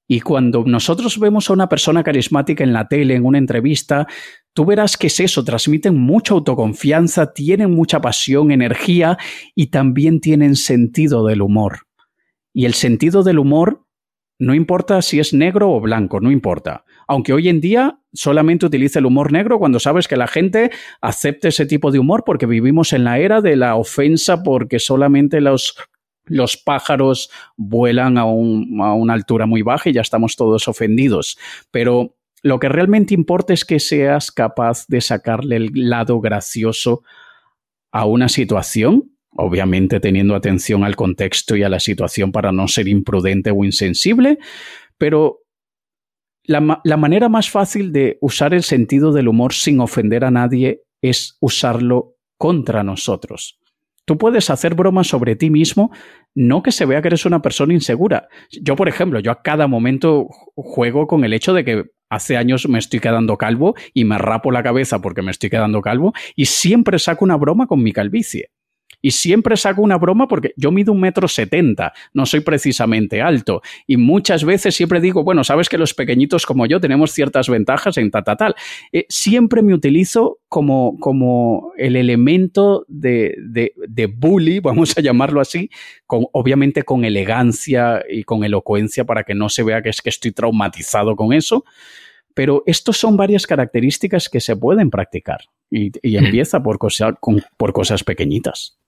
[0.06, 4.08] Y cuando nosotros vemos a una persona carismática en la tele, en una entrevista,
[4.54, 9.18] tú verás que es eso, transmiten mucha autoconfianza, tienen mucha pasión, energía
[9.56, 11.88] y también tienen sentido del humor.
[12.54, 13.86] Y el sentido del humor
[14.38, 16.84] no importa si es negro o blanco, no importa.
[17.10, 20.70] Aunque hoy en día solamente utiliza el humor negro cuando sabes que la gente
[21.02, 25.42] acepte ese tipo de humor porque vivimos en la era de la ofensa porque solamente
[25.42, 25.76] los
[26.26, 31.40] los pájaros vuelan a, una altura muy baja y ya estamos todos ofendidos.
[31.72, 37.02] Pero lo que realmente importa es que seas capaz de sacarle el lado gracioso
[37.92, 42.88] a una situación, obviamente teniendo atención al contexto y a la situación para no ser
[42.88, 44.38] imprudente o insensible,
[45.00, 45.40] pero
[46.50, 51.38] la, manera más fácil de usar el sentido del humor sin ofender a nadie es
[51.40, 53.60] usarlo contra nosotros.
[54.06, 55.92] Tú puedes hacer bromas sobre ti mismo,
[56.34, 58.30] no que se vea que eres una persona insegura.
[58.64, 62.68] Yo, por ejemplo, yo a cada momento juego con el hecho de que hace años
[62.68, 66.46] me estoy quedando calvo y me rapo la cabeza porque me estoy quedando calvo y
[66.46, 68.50] siempre saco una broma con mi calvicie.
[69.02, 73.62] Y siempre saco una broma porque yo mido un metro setenta, no soy precisamente alto.
[73.88, 77.98] Y muchas veces siempre digo, bueno, sabes que los pequeñitos como yo tenemos ciertas ventajas
[77.98, 78.56] en tal, tal, tal.
[78.92, 85.42] Eh, siempre me utilizo como, como el elemento de, de, de, bully, vamos a llamarlo
[85.42, 85.70] así,
[86.06, 90.10] con, obviamente con elegancia y con elocuencia para que no se vea que es que
[90.10, 91.64] estoy traumatizado con eso.
[92.34, 97.44] Pero estos son varias características que se pueden practicar y, y empieza por, cosa, con,
[97.58, 98.79] por cosas pequeñitas.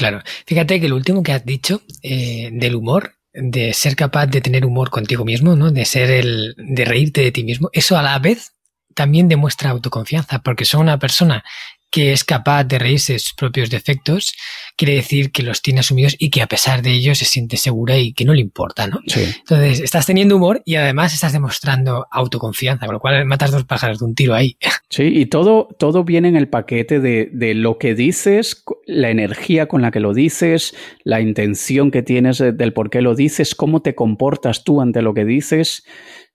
[0.00, 4.40] Claro, fíjate que lo último que has dicho eh, del humor, de ser capaz de
[4.40, 5.70] tener humor contigo mismo, ¿no?
[5.70, 8.54] De ser el, de reírte de ti mismo, eso a la vez
[8.94, 11.44] también demuestra autoconfianza, porque son una persona
[11.90, 14.34] que es capaz de reírse de sus propios defectos,
[14.76, 17.98] quiere decir que los tiene asumidos y que a pesar de ello se siente segura
[17.98, 19.00] y que no le importa, ¿no?
[19.06, 19.22] Sí.
[19.38, 23.98] Entonces, estás teniendo humor y además estás demostrando autoconfianza, con lo cual matas dos pájaros
[23.98, 24.56] de un tiro ahí.
[24.92, 29.66] Sí, y todo, todo viene en el paquete de, de lo que dices, la energía
[29.66, 30.74] con la que lo dices,
[31.04, 35.14] la intención que tienes del por qué lo dices, cómo te comportas tú ante lo
[35.14, 35.84] que dices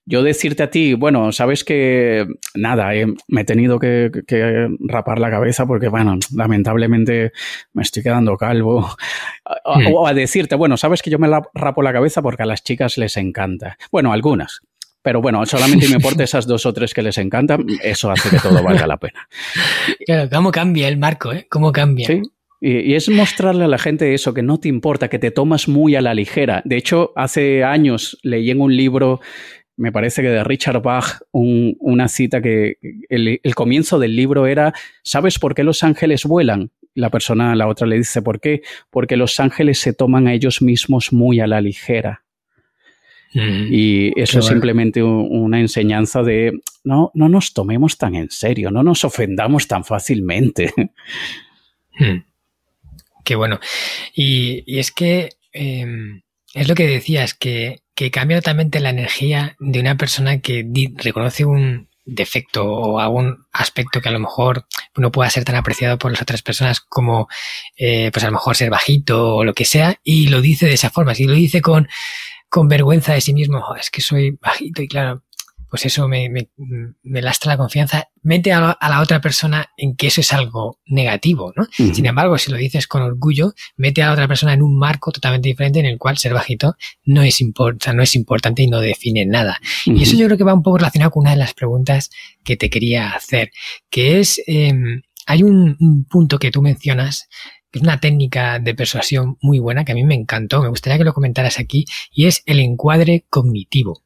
[0.06, 4.10] yo decirte a ti, bueno, sabes que nada, eh, me he tenido que,
[4.80, 7.32] rapar la cabeza porque, bueno, lamentablemente
[7.72, 8.88] me estoy quedando calvo.
[9.64, 12.98] O, a decirte, bueno, sabes que yo me rapo la cabeza porque a las chicas
[12.98, 13.76] les encanta.
[13.90, 14.60] Bueno, algunas.
[15.02, 18.38] Pero bueno, solamente me importa esas dos o tres que les encantan, eso hace que
[18.38, 19.28] todo valga la pena.
[20.04, 21.32] Claro, ¿cómo cambia el marco?
[21.32, 21.46] Eh?
[21.48, 22.06] ¿Cómo cambia?
[22.06, 22.22] Sí,
[22.60, 25.94] y, es mostrarle a la gente eso, que no te importa, que te tomas muy
[25.94, 26.62] a la ligera.
[26.64, 29.20] De hecho, hace años leí en un libro
[29.76, 34.72] me parece que de Richard Bach, una cita que el, comienzo del libro era,
[35.02, 36.70] ¿sabes por qué los ángeles vuelan?
[36.94, 38.62] La persona, la otra le dice, ¿por qué?
[38.90, 42.24] Porque los ángeles se toman a ellos mismos muy a la ligera.
[43.34, 48.70] Mm, y eso es simplemente una enseñanza de no, no nos tomemos tan en serio,
[48.70, 50.72] no nos ofendamos tan fácilmente.
[51.98, 52.24] Mm.
[53.24, 53.58] Qué bueno.
[54.14, 56.20] Y, es que em,
[56.52, 60.64] es lo que decías, que que cambia totalmente la energía de una persona que
[60.96, 64.66] reconoce un defecto o algún aspecto que a lo mejor
[64.96, 67.26] no pueda ser tan apreciado por las otras personas como
[67.76, 70.74] eh, pues a lo mejor ser bajito o lo que sea y lo dice de
[70.74, 71.88] esa forma, si lo dice con,
[72.48, 75.24] con vergüenza de sí mismo, es que soy bajito y claro,
[75.76, 80.22] pues eso me, me, lastra la confianza, mete a la, otra persona en que eso
[80.22, 81.66] es algo negativo, ¿no?
[81.70, 85.12] Sin embargo, si lo dices con orgullo, mete a la otra persona en un marco
[85.12, 87.44] totalmente diferente en el cual ser bajito no es,
[87.94, 89.60] no es importante y no define nada.
[89.84, 92.08] Y eso yo creo que va un poco relacionado con una de las preguntas
[92.42, 93.50] que te quería hacer,
[93.90, 97.28] que es, em, hay un, un punto que tú mencionas
[97.70, 100.96] que es una técnica de persuasión muy buena que a mí me encantó, me gustaría
[100.96, 104.05] que lo comentaras aquí, y es el encuadre cognitivo.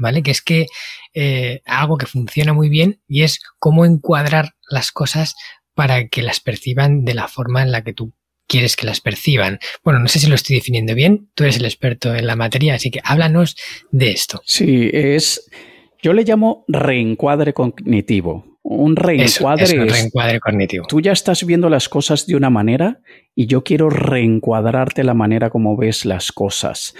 [0.00, 0.22] ¿Vale?
[0.22, 0.66] Que es que
[1.14, 5.34] eh, algo que funciona muy bien y es cómo encuadrar las cosas
[5.74, 8.12] para que las perciban de la forma en la que tú
[8.46, 9.60] quieres que las perciban.
[9.84, 12.74] Bueno, no sé si lo estoy definiendo bien, tú eres el experto en la materia,
[12.74, 13.56] así que háblanos
[13.92, 14.42] de esto.
[14.44, 15.48] Sí, es,
[16.02, 18.58] yo le llamo reencuadre cognitivo.
[18.62, 20.86] Un reencuadre es, reencuadre cognitivo.
[20.86, 23.00] Tú ya estás viendo las cosas de una manera
[23.34, 26.94] y yo quiero reencuadrarte la manera como ves las cosas.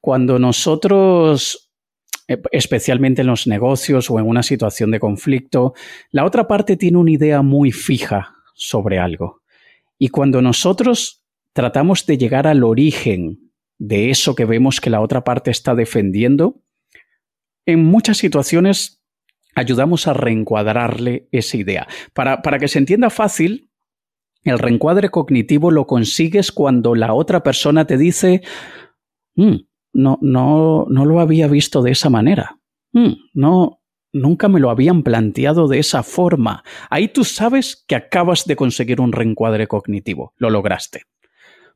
[0.00, 1.65] Cuando nosotros
[2.26, 5.74] especialmente en los negocios o en una situación de conflicto,
[6.10, 9.42] la otra parte tiene una idea muy fija sobre algo.
[9.98, 11.22] Y cuando nosotros
[11.52, 16.62] tratamos de llegar al origen de eso que vemos que la otra parte está defendiendo,
[17.64, 19.02] en muchas situaciones
[19.54, 21.86] ayudamos a reencuadrarle esa idea.
[22.12, 23.70] Para, para que se entienda fácil,
[24.44, 28.42] el reencuadre cognitivo lo consigues cuando la otra persona te dice,
[29.34, 29.56] mm,
[29.96, 32.58] no, no, no lo había visto de esa manera.
[32.92, 33.80] Mm, no,
[34.12, 36.62] nunca me lo habían planteado de esa forma.
[36.90, 40.34] Ahí tú sabes que acabas de conseguir un reencuadre cognitivo.
[40.36, 41.02] Lo lograste.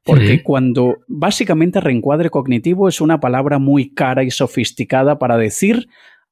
[0.03, 5.89] Porque cuando básicamente reencuadre cognitivo es una palabra muy cara y sofisticada para decir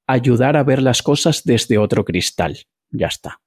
[0.06, 2.58] ayudar a ver las cosas desde otro cristal.
[2.90, 3.40] Ya está.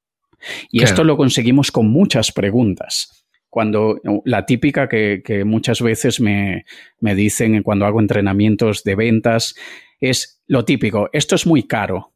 [0.71, 3.20] Y esto lo conseguimos con muchas preguntas.
[3.51, 6.65] Cuando la típica que, muchas veces me,
[7.01, 9.55] me dicen cuando hago entrenamientos de ventas
[9.99, 12.13] es lo típico, esto es muy caro.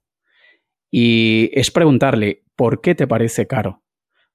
[0.90, 3.84] Y es preguntarle, ¿por qué te parece caro?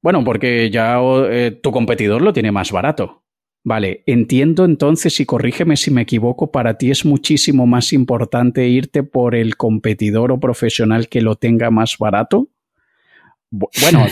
[0.02, 3.24] Bueno, porque ya eh, tu competidor lo tiene más barato.
[3.64, 9.02] Vale, entiendo entonces y corrígeme si me equivoco, para ti es muchísimo más importante irte
[9.02, 12.48] por el competidor o profesional que lo tenga más barato.
[13.50, 14.06] Bueno,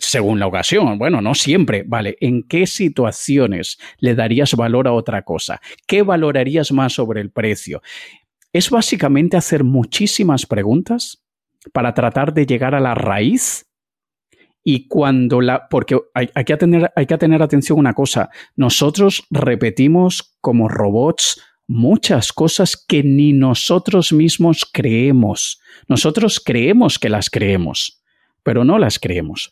[0.00, 2.16] según la ocasión, bueno, no siempre, vale.
[2.20, 5.60] ¿En qué situaciones le darías valor a otra cosa?
[5.86, 7.82] ¿Qué valorarías más sobre el precio?
[8.52, 11.22] Es básicamente hacer muchísimas preguntas
[11.72, 13.66] para tratar de llegar a la raíz
[14.64, 19.24] y cuando la, porque hay, que tener, hay que tener atención a una cosa, nosotros
[19.30, 25.60] repetimos como robots muchas cosas que ni nosotros mismos creemos.
[25.88, 28.02] Nosotros creemos que las creemos,
[28.46, 29.50] pero no las creemos.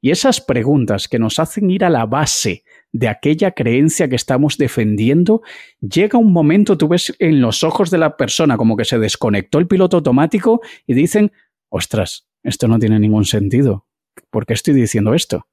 [0.00, 4.58] Y esas preguntas que nos hacen ir a la base de aquella creencia que estamos
[4.58, 5.42] defendiendo,
[5.80, 9.60] llega un momento, tú ves en los ojos de la persona como que se desconectó
[9.60, 11.30] el piloto automático y dicen,
[11.68, 13.86] ostras, esto no tiene ningún sentido.
[14.28, 15.46] ¿Por qué estoy diciendo esto?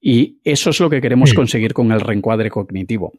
[0.00, 3.12] Y eso es lo que queremos conseguir con el reencuadre cognitivo.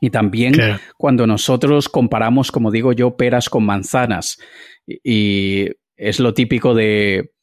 [0.00, 0.54] Y también
[0.96, 4.38] cuando nosotros comparamos, como digo yo, peras con manzanas.
[4.86, 7.34] Y es lo típico de,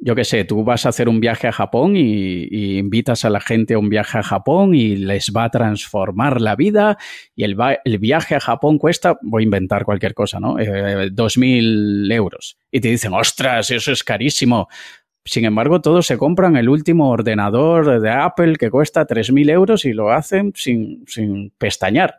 [0.00, 3.40] yo qué sé, tú vas a hacer un viaje a Japón y, invitas a la
[3.40, 6.98] gente a un viaje a Japón y les va a transformar la vida
[7.34, 7.56] y el,
[7.98, 10.58] viaje a Japón cuesta, voy a inventar cualquier cosa, ¿no?
[10.58, 12.56] Eh, dos mil euros.
[12.70, 14.68] Y te dicen, ostras, eso es carísimo.
[15.24, 19.92] Sin embargo, todos se compran el último ordenador de Apple que cuesta 3.000 euros y
[19.92, 22.16] lo hacen sin, sin pestañear.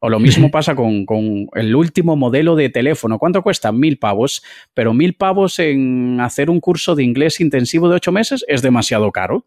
[0.00, 1.06] O lo mismo pasa con,
[1.54, 3.18] el último modelo de teléfono.
[3.18, 3.72] ¿Cuánto cuesta?
[3.72, 4.42] Mil pavos.
[4.74, 9.10] Pero mil pavos en hacer un curso de inglés intensivo de ocho meses es demasiado
[9.12, 9.46] caro.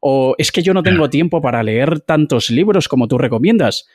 [0.00, 3.88] O es que yo no tengo tiempo para leer tantos libros como tú recomiendas.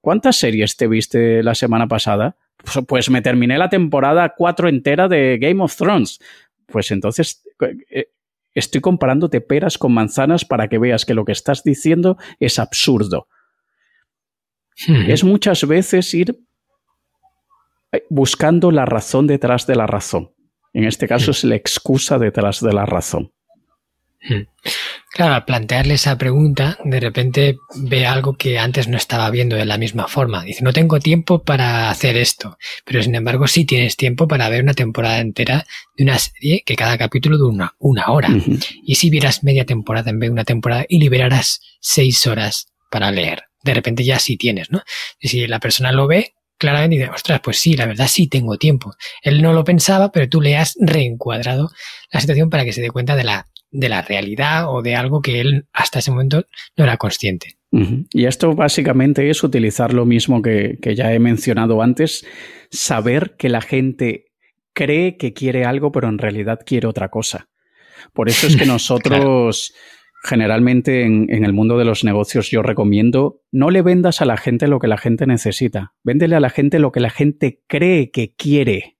[0.00, 2.36] ¿Cuántas series te viste la semana pasada?
[2.56, 6.20] Pues, pues me terminé la temporada cuatro entera de Game of Thrones
[6.68, 7.42] pues entonces
[7.90, 8.10] eh,
[8.54, 13.28] estoy comparándote peras con manzanas para que veas que lo que estás diciendo es absurdo.
[14.86, 15.10] Hmm.
[15.10, 16.38] Es muchas veces ir
[17.92, 20.30] eh, buscando la razón detrás de la razón.
[20.72, 21.34] En este caso hmm.
[21.34, 23.32] es la excusa detrás de la razón.
[24.20, 24.42] Hmm.
[25.10, 29.64] Claro, al plantearle esa pregunta, de repente ve algo que antes no estaba viendo de
[29.64, 30.44] la misma forma.
[30.44, 34.62] Dice, no tengo tiempo para hacer esto, pero sin embargo sí tienes tiempo para ver
[34.62, 35.66] una temporada entera
[35.96, 38.28] de una serie que cada capítulo dura una, hora.
[38.84, 43.10] Y si vieras media temporada en vez de una temporada y liberarás seis horas para
[43.10, 44.82] leer, de repente ya sí tienes, ¿no?
[45.18, 48.56] Y si la persona lo ve, claramente dice, ostras, pues sí, la verdad sí tengo
[48.56, 48.94] tiempo.
[49.22, 51.70] Él no lo pensaba, pero tú le has reencuadrado
[52.10, 55.20] la situación para que se dé cuenta de la de la realidad o de algo
[55.20, 56.46] que él hasta ese momento
[56.76, 57.56] no era consciente.
[57.70, 62.26] Y esto básicamente es utilizar lo mismo que, ya he mencionado antes,
[62.70, 64.32] saber que la gente
[64.72, 67.48] cree que quiere algo, pero en realidad quiere otra cosa.
[68.14, 69.74] Por eso es que nosotros,
[70.22, 74.68] generalmente en, el mundo de los negocios, yo recomiendo, no le vendas a la gente
[74.68, 78.34] lo que la gente necesita, véndele a la gente lo que la gente cree que
[78.34, 78.98] quiere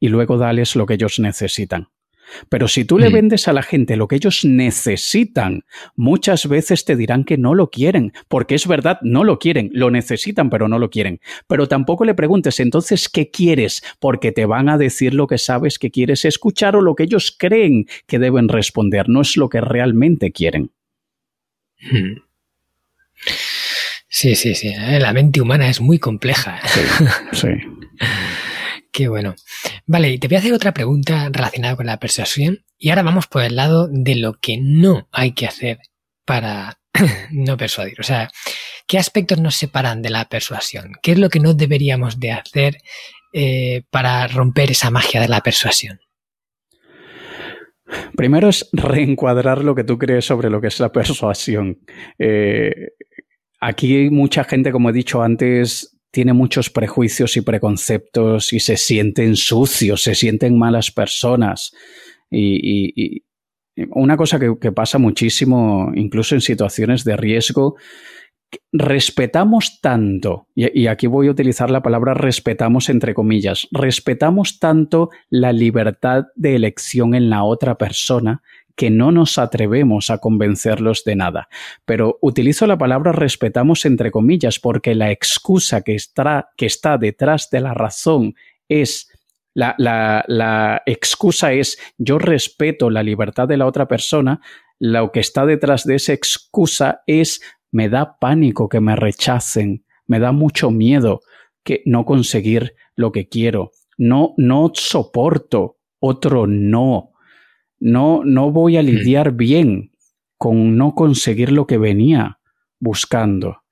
[0.00, 1.88] y luego dales lo que ellos necesitan.
[2.48, 3.12] Pero si tú le mm.
[3.12, 5.64] vendes a la gente lo que ellos necesitan,
[5.94, 9.90] muchas veces te dirán que no lo quieren, porque es verdad, no lo quieren, lo
[9.90, 11.20] necesitan, pero no lo quieren.
[11.46, 15.78] Pero tampoco le preguntes entonces qué quieres, porque te van a decir lo que sabes
[15.78, 19.60] que quieres escuchar o lo que ellos creen que deben responder, no es lo que
[19.60, 20.70] realmente quieren.
[21.80, 22.22] Hmm.
[24.08, 24.68] Sí, sí, sí.
[24.68, 26.58] Eh, la mente humana es muy compleja.
[26.64, 26.80] Sí,
[27.32, 27.48] sí.
[28.96, 29.34] Qué bueno.
[29.84, 32.64] Vale, te voy a hacer otra pregunta relacionada con la persuasión.
[32.78, 35.80] Y ahora vamos por el lado de lo que no hay que hacer
[36.24, 36.78] para
[37.30, 38.00] no persuadir.
[38.00, 38.30] O sea,
[38.86, 40.92] ¿qué aspectos nos separan de la persuasión?
[41.02, 42.78] ¿Qué es lo que no deberíamos de hacer
[43.34, 46.00] eh, para romper esa magia de la persuasión?
[48.16, 51.80] primero es reencuadrar lo que tú crees sobre lo que es la persuasión.
[52.18, 52.92] Eh,
[53.60, 59.36] aquí mucha gente, como he dicho antes, tiene muchos prejuicios y preconceptos y se sienten
[59.36, 61.74] sucios, se sienten malas personas.
[62.30, 63.22] Y,
[63.90, 67.76] una cosa que, pasa muchísimo, incluso en situaciones de riesgo,
[68.72, 75.52] respetamos tanto, y, aquí voy a utilizar la palabra respetamos entre comillas, respetamos tanto la
[75.52, 78.40] libertad de elección en la otra persona
[78.76, 81.48] que no nos atrevemos a convencerlos de nada.
[81.84, 87.48] Pero utilizo la palabra respetamos entre comillas porque la excusa que está, que está detrás
[87.50, 88.34] de la razón
[88.68, 89.10] es
[89.54, 89.74] la,
[90.28, 94.42] la, excusa es yo respeto la libertad de la otra persona,
[94.78, 97.40] lo que está detrás de esa excusa es
[97.72, 101.22] me da pánico que me rechacen, me da mucho miedo
[101.64, 107.12] que no conseguir lo que quiero, no, no soporto otro no,
[107.78, 109.92] no, no voy a lidiar bien
[110.36, 112.38] con no conseguir lo que venía
[112.78, 113.62] buscando.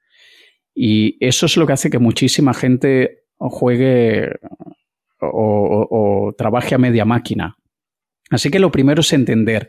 [0.75, 4.31] Y eso es lo que hace que muchísima gente juegue
[5.21, 7.57] o, trabaje a media máquina.
[8.31, 9.69] Así que lo primero es entender,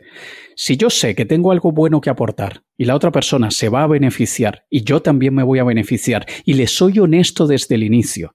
[0.56, 3.82] si yo sé que tengo algo bueno que aportar y la otra persona se va
[3.82, 7.84] a beneficiar y yo también me voy a beneficiar y le soy honesto desde el
[7.84, 8.34] inicio.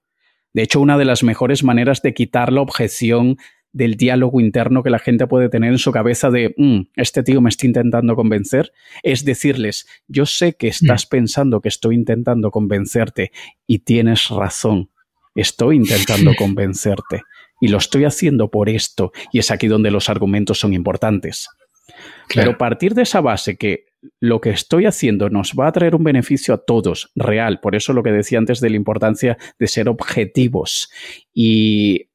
[0.54, 3.38] De hecho, una de las mejores maneras de quitar la objeción
[3.74, 7.42] del diálogo interno que la gente puede tener en su cabeza de, mm, este tío
[7.42, 8.72] me está intentando convencer,
[9.04, 11.10] es decirles, yo sé que estás mm.
[11.10, 13.32] pensando que estoy intentando convencerte
[13.68, 14.90] y tienes razón,
[15.36, 17.24] estoy intentando convencerte
[17.62, 21.48] y lo estoy haciendo por esto y es aquí donde los argumentos son importantes.
[22.34, 23.86] Pero partir de esa base que
[24.20, 27.94] lo que estoy haciendo nos va a traer un beneficio a todos, real, por eso
[27.94, 30.90] lo que decía antes de la importancia de ser objetivos
[31.34, 32.08] y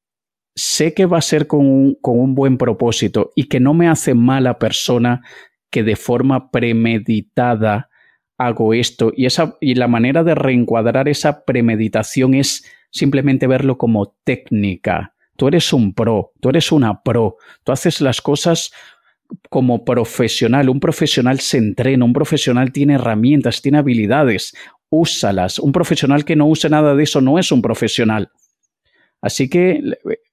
[0.56, 1.66] sé que va a ser con
[2.02, 5.22] un, buen propósito y que no me hace mala persona
[5.70, 7.90] que de forma premeditada
[8.38, 14.16] hago esto y, esa, y la manera de reencuadrar esa premeditación es simplemente verlo como
[14.24, 15.14] técnica.
[15.36, 18.72] Tú eres un pro, tú eres una pro, tú haces las cosas
[19.50, 20.70] como profesional.
[20.70, 24.54] Un profesional se entrena, un profesional tiene herramientas, tiene habilidades,
[24.88, 25.58] úsalas.
[25.58, 28.30] Un profesional que no use nada de eso no es un profesional.
[29.26, 29.82] Así que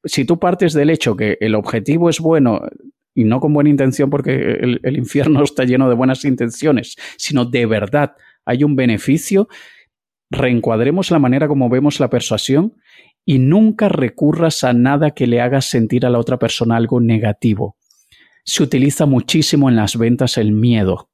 [0.03, 2.61] si tú partes del hecho que el objetivo es bueno
[3.15, 4.35] y no con buena intención porque
[4.83, 8.15] el, infierno está lleno de buenas intenciones, sino de verdad
[8.45, 9.47] hay un beneficio,
[10.29, 12.75] reencuadremos la manera como vemos la persuasión
[13.25, 17.77] y nunca recurras a nada que le haga sentir a la otra persona algo negativo.
[18.45, 21.09] Se utiliza muchísimo en las ventas el miedo.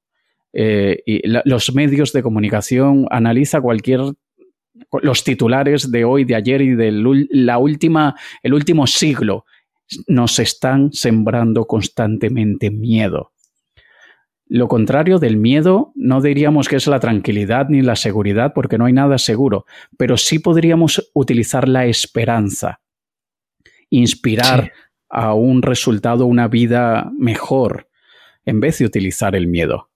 [0.51, 4.01] Eh, y los medios de comunicación analiza cualquier
[5.01, 6.91] los titulares de hoy, de ayer y de
[7.31, 9.45] la última, el último siglo
[10.07, 13.31] nos están sembrando constantemente miedo.
[14.47, 18.85] Lo contrario del miedo no diríamos que es la tranquilidad ni la seguridad, porque no
[18.85, 19.65] hay nada seguro,
[19.97, 22.81] pero sí podríamos utilizar la esperanza,
[23.91, 24.73] inspirar
[25.07, 27.89] a un resultado, una vida mejor,
[28.43, 29.91] en vez de utilizar el miedo.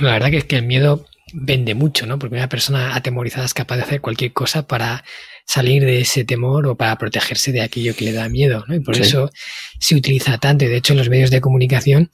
[0.00, 2.18] La verdad que es que el miedo vende mucho, ¿no?
[2.18, 5.04] Porque una persona atemorizada es capaz de hacer cualquier cosa para
[5.46, 8.74] salir de ese temor o para protegerse de aquello que le da miedo, ¿no?
[8.74, 9.30] Y por eso
[9.78, 10.64] se utiliza tanto.
[10.64, 12.10] Y de hecho, en los medios de comunicación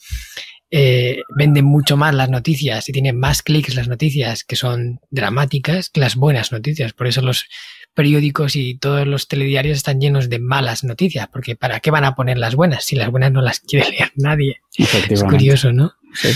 [0.71, 5.89] eh, venden mucho más las noticias y tienen más clics las noticias que son dramáticas
[5.89, 6.93] que las buenas noticias.
[6.93, 7.47] Por eso los
[7.95, 12.15] periódicos y todos los telediarios están llenos de malas noticias, porque ¿para qué van a
[12.15, 14.61] poner las buenas si las buenas no las quiere leer nadie?
[14.77, 15.95] Es curioso, ¿no?
[16.15, 16.29] Sí.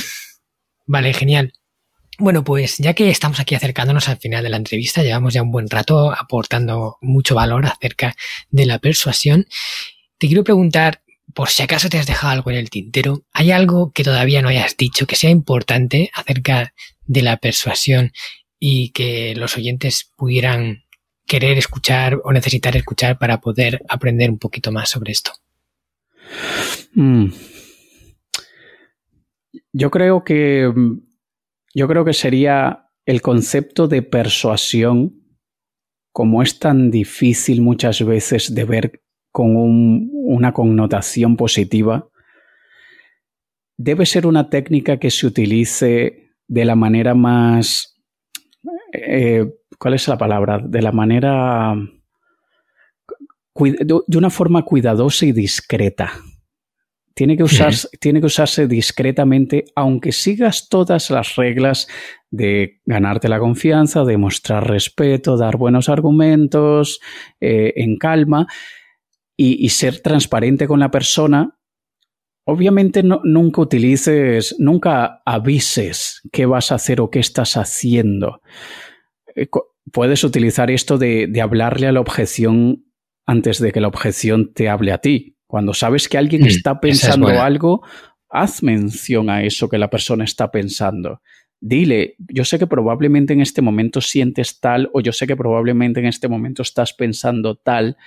[0.86, 1.52] Vale, genial.
[2.22, 5.50] Bueno, pues ya que estamos aquí acercándonos al final de la entrevista, llevamos ya un
[5.50, 8.14] buen rato aportando mucho valor acerca
[8.48, 9.48] de la persuasión.
[10.18, 11.02] Te quiero preguntar,
[11.34, 14.50] por si acaso te has dejado algo en el tintero, ¿hay algo que todavía no
[14.50, 16.72] hayas dicho que sea importante acerca
[17.06, 18.12] de la persuasión
[18.60, 20.84] y que los oyentes pudieran
[21.26, 25.32] querer escuchar o necesitar escuchar para poder aprender un poquito más sobre esto?
[26.94, 27.32] Mm.
[29.72, 30.70] Yo creo que
[31.74, 35.22] yo creo que sería el concepto de persuasión,
[36.12, 42.08] como es tan difícil muchas veces de ver con una connotación positiva,
[43.78, 47.98] debe ser una técnica que se utilice de la manera más...
[48.92, 49.46] Eh,
[49.78, 50.58] ¿Cuál es la palabra?
[50.58, 51.74] De la manera...
[53.56, 56.12] de una forma cuidadosa y discreta.
[57.14, 61.86] Tiene que, usarse, tiene que usarse discretamente, aunque sigas todas las reglas
[62.30, 67.00] de ganarte la confianza, de mostrar respeto, dar buenos argumentos,
[67.40, 68.46] eh, en calma
[69.36, 71.58] y, ser transparente con la persona,
[72.44, 78.40] obviamente nunca utilices, nunca avises qué vas a hacer o qué estás haciendo.
[79.34, 79.48] Eh,
[79.90, 82.84] puedes utilizar esto de, hablarle a la objeción
[83.26, 85.31] antes de que la objeción te hable a ti.
[85.52, 87.82] Cuando sabes que alguien mm, está pensando algo,
[88.30, 91.20] haz mención a eso que la persona está pensando.
[91.60, 96.00] Dile, yo sé que probablemente en este momento sientes tal o yo sé que probablemente
[96.00, 97.98] en este momento estás pensando tal.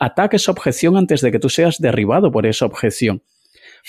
[0.00, 3.22] Ataque esa objeción antes de que tú seas derribado por esa objeción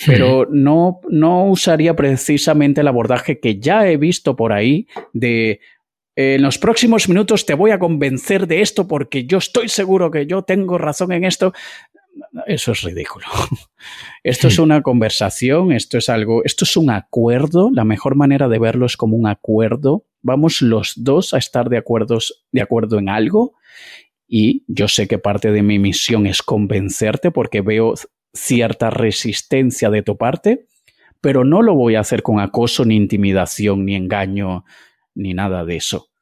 [0.08, 5.62] pero no, no usaría precisamente el abordaje que ya he visto por ahí de
[6.16, 10.28] en los próximos minutos te voy a convencer de esto porque yo estoy seguro que
[10.28, 11.54] yo tengo razón en esto.
[12.48, 13.26] Eso es ridículo.
[14.24, 17.70] Esto es una conversación, esto es algo, esto es un acuerdo.
[17.74, 20.06] La mejor manera de verlo es como un acuerdo.
[20.22, 23.54] Vamos los dos a estar de, acuerdos, de acuerdo en algo.
[24.26, 27.96] Y yo sé que parte de mi misión es convencerte porque veo
[28.34, 30.68] cierta resistencia de tu parte,
[31.20, 34.64] pero no lo voy a hacer con acoso, ni intimidación, ni engaño,
[35.14, 36.13] ni nada de eso.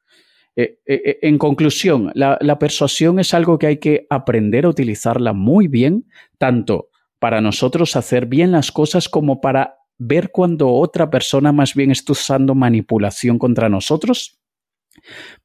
[0.54, 4.68] Eh, eh, eh, en conclusión, la, la persuasión es algo que hay que aprender a
[4.68, 6.06] utilizarla muy bien,
[6.38, 11.90] tanto para nosotros hacer bien las cosas como para ver cuando otra persona más bien
[11.90, 14.40] está usando manipulación contra nosotros.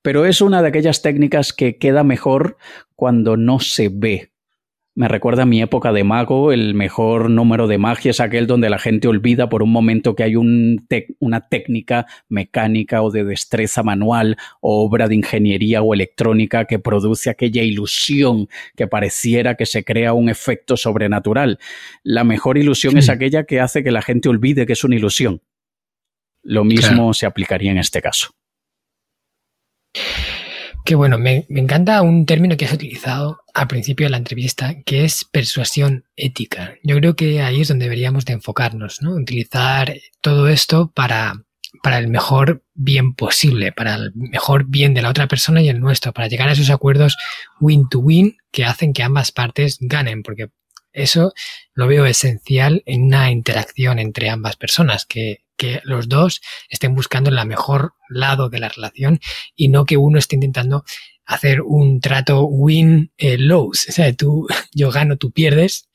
[0.02, 2.58] Pero es una de aquellas técnicas que queda mejor
[2.96, 4.32] cuando no se ve,
[4.98, 8.68] me recuerda a mi época de mago, el mejor número de magia es aquel donde
[8.68, 14.38] la gente olvida por un momento que hay una técnica mecánica o de destreza manual
[14.60, 20.14] o obra de ingeniería o electrónica que produce aquella ilusión que pareciera que se crea
[20.14, 21.60] un efecto sobrenatural.
[22.02, 25.44] La mejor ilusión es aquella que hace que la gente olvide que es una ilusión.
[26.42, 28.32] Lo mismo se aplicaría en este caso.
[30.88, 35.04] Qué bueno, me, encanta un término que has utilizado al principio de la entrevista, que
[35.04, 36.76] es persuasión ética.
[36.82, 39.16] Yo creo que ahí es donde deberíamos de enfocarnos, ¿no?
[39.16, 41.44] Utilizar todo esto para,
[41.84, 45.82] para el mejor bien posible, para el mejor bien de la otra persona y el
[45.82, 47.18] nuestro, para llegar a esos acuerdos
[47.60, 50.52] win-to-win que hacen que ambas partes ganen, porque
[50.94, 51.34] eso
[51.74, 57.30] lo veo esencial en una interacción entre ambas personas, que que los dos estén buscando
[57.30, 59.20] el mejor lado de la relación
[59.56, 60.84] y no que uno esté intentando
[61.28, 63.90] hacer un trato win-lose.
[63.90, 65.90] o sea, tú, yo gano, tú pierdes.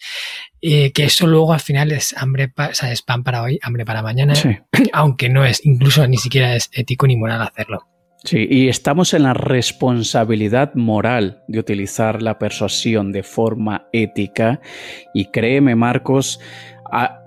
[0.61, 3.85] Eh, que eso luego al final es hambre, o sea, es pan para hoy, hambre
[3.85, 4.35] para mañana.
[4.93, 7.89] Aunque no es, incluso ni siquiera es ético ni moral hacerlo.
[8.25, 14.61] Sí, y estamos en la responsabilidad moral de utilizar la persuasión de forma ética.
[15.13, 16.39] Y créeme, Marcos,
[16.93, 17.22] a,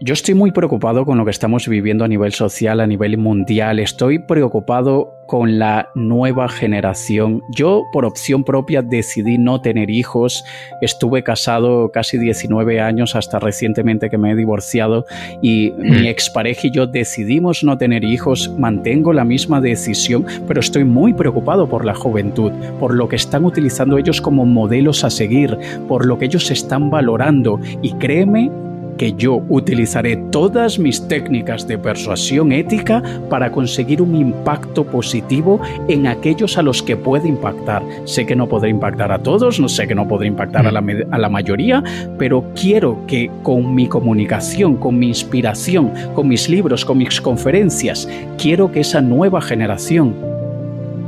[0.00, 3.78] yo estoy muy preocupado con lo que estamos viviendo a nivel social, a nivel mundial.
[3.78, 7.42] Estoy preocupado con la nueva generación.
[7.54, 10.44] Yo, por opción propia, decidí no tener hijos.
[10.80, 15.06] Estuve casado casi 19 años hasta recientemente que me he divorciado
[15.42, 16.06] y mi mm.
[16.06, 18.50] expareja y yo decidimos no tener hijos.
[18.58, 23.44] Mantengo la misma decisión, pero estoy muy preocupado por la juventud, por lo que están
[23.44, 25.58] utilizando ellos como modelos a seguir,
[25.88, 27.58] por lo que ellos están valorando.
[27.82, 28.50] Y créeme
[28.96, 36.06] que yo utilizaré todas mis técnicas de persuasión ética para conseguir un impacto positivo en
[36.06, 37.82] aquellos a los que puede impactar.
[38.04, 40.84] Sé que no podré impactar a todos, no sé que no podré impactar a la,
[41.10, 41.82] a la mayoría,
[42.18, 48.08] pero quiero que con mi comunicación, con mi inspiración, con mis libros, con mis conferencias,
[48.38, 50.14] quiero que esa nueva generación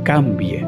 [0.03, 0.65] cambie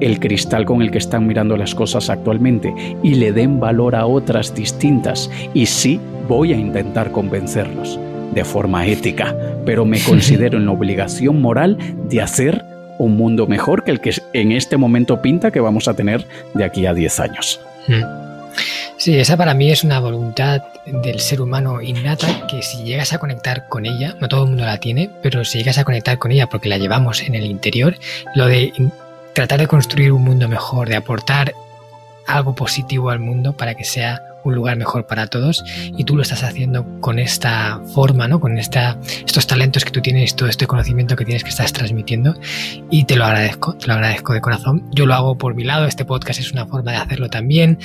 [0.00, 4.06] el cristal con el que están mirando las cosas actualmente y le den valor a
[4.06, 5.30] otras distintas.
[5.54, 7.98] Y sí, voy a intentar convencerlos
[8.32, 12.64] de forma ética, pero me considero en la obligación moral de hacer
[12.98, 16.64] un mundo mejor que el que en este momento pinta que vamos a tener de
[16.64, 17.60] aquí a 10 años.
[17.88, 18.02] Hmm.
[18.96, 23.18] Sí, esa para mí es una voluntad del ser humano innata que si llegas a
[23.18, 26.30] conectar con ella, no todo el mundo la tiene, pero si llegas a conectar con
[26.30, 27.96] ella porque la llevamos en el interior,
[28.34, 28.72] lo de
[29.32, 31.52] tratar de construir un mundo mejor, de aportar
[32.26, 35.64] algo positivo al mundo para que sea un lugar mejor para todos
[35.96, 38.40] y tú lo estás haciendo con esta forma, ¿no?
[38.40, 42.34] Con esta, estos talentos que tú tienes, todo este conocimiento que tienes que estás transmitiendo
[42.90, 44.88] y te lo agradezco, te lo agradezco de corazón.
[44.92, 47.78] Yo lo hago por mi lado, este podcast es una forma de hacerlo también,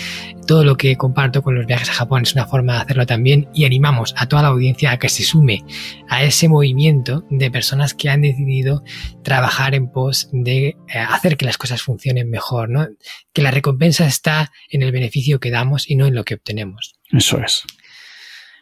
[0.45, 3.47] todo lo que comparto con los viajes a Japón es una forma de hacerlo también
[3.53, 5.64] y animamos a toda la audiencia a que se sume
[6.07, 8.84] a ese movimiento de personas que han decidido
[9.24, 12.88] trabajar en pos de eh, hacer que las cosas funcionen mejor, ¿no?
[13.32, 16.49] Que la recompensa está en el beneficio que damos y no en lo que obtenemos
[16.50, 16.95] tenemos.
[17.12, 17.64] Eso es.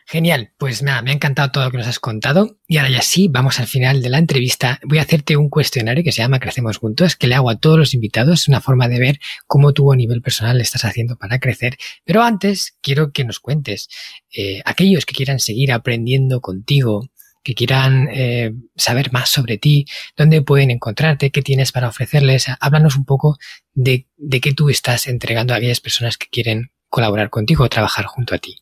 [0.09, 3.01] Genial, pues nada, me ha encantado todo lo que nos has contado y ahora ya
[3.01, 4.79] sí, vamos al final de la entrevista.
[4.83, 7.77] Voy a hacerte un cuestionario que se llama Crecemos Juntos, que le hago a todos
[7.77, 11.39] los invitados, es una forma de ver cómo tú a nivel personal estás haciendo para
[11.39, 11.77] crecer.
[12.05, 13.89] Pero antes quiero que nos cuentes,
[14.31, 17.09] eh, aquellos que quieran seguir aprendiendo contigo,
[17.43, 22.95] que quieran eh, saber más sobre ti, dónde pueden encontrarte, qué tienes para ofrecerles, háblanos
[22.95, 23.37] un poco
[23.73, 28.05] de, de qué tú estás entregando a aquellas personas que quieren colaborar contigo o trabajar
[28.05, 28.57] junto a ti.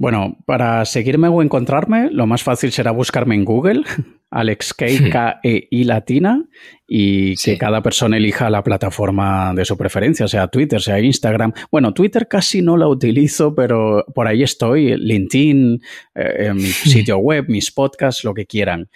[0.00, 3.82] Bueno, para seguirme o encontrarme, lo más fácil será buscarme en Google,
[4.30, 6.42] Alex K, K E I latina,
[6.88, 11.52] y que cada persona elija la plataforma de su preferencia, sea Twitter, sea Instagram.
[11.70, 15.82] Bueno, Twitter casi no la utilizo, pero por ahí estoy, LinkedIn,
[16.14, 18.88] eh, en mi sitio web, mis podcasts, lo que quieran.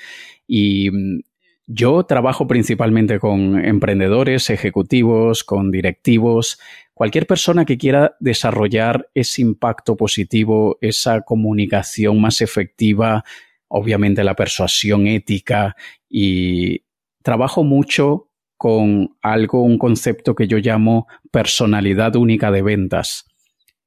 [0.46, 1.20] Y mm,
[1.66, 6.58] yo trabajo principalmente con emprendedores, ejecutivos, con directivos
[6.94, 13.24] Cualquier persona que quiera desarrollar ese impacto positivo, esa comunicación más efectiva,
[13.66, 15.74] obviamente la persuasión ética
[16.08, 16.84] y
[17.22, 23.26] trabajo mucho con algo, un concepto que yo llamo personalidad única de ventas.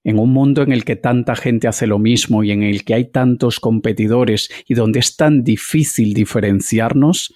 [0.04, 2.94] En un mundo en el que tanta gente hace lo mismo y en el que
[2.94, 7.34] hay tantos competidores y donde es tan difícil diferenciarnos,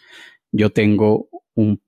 [0.52, 1.30] yo tengo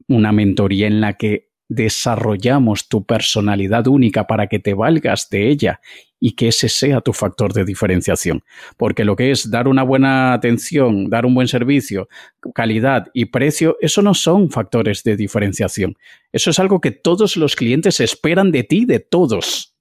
[0.07, 5.79] una mentoría en la que desarrollamos tu personalidad única para que te valgas de ella
[6.19, 8.43] y que ese sea tu factor de diferenciación.
[8.77, 12.07] Porque lo que es dar una buena atención, dar un buen servicio,
[12.53, 15.97] calidad y precio, eso no son factores de diferenciación.
[16.31, 19.75] Eso es algo que todos los clientes esperan de ti, de todos.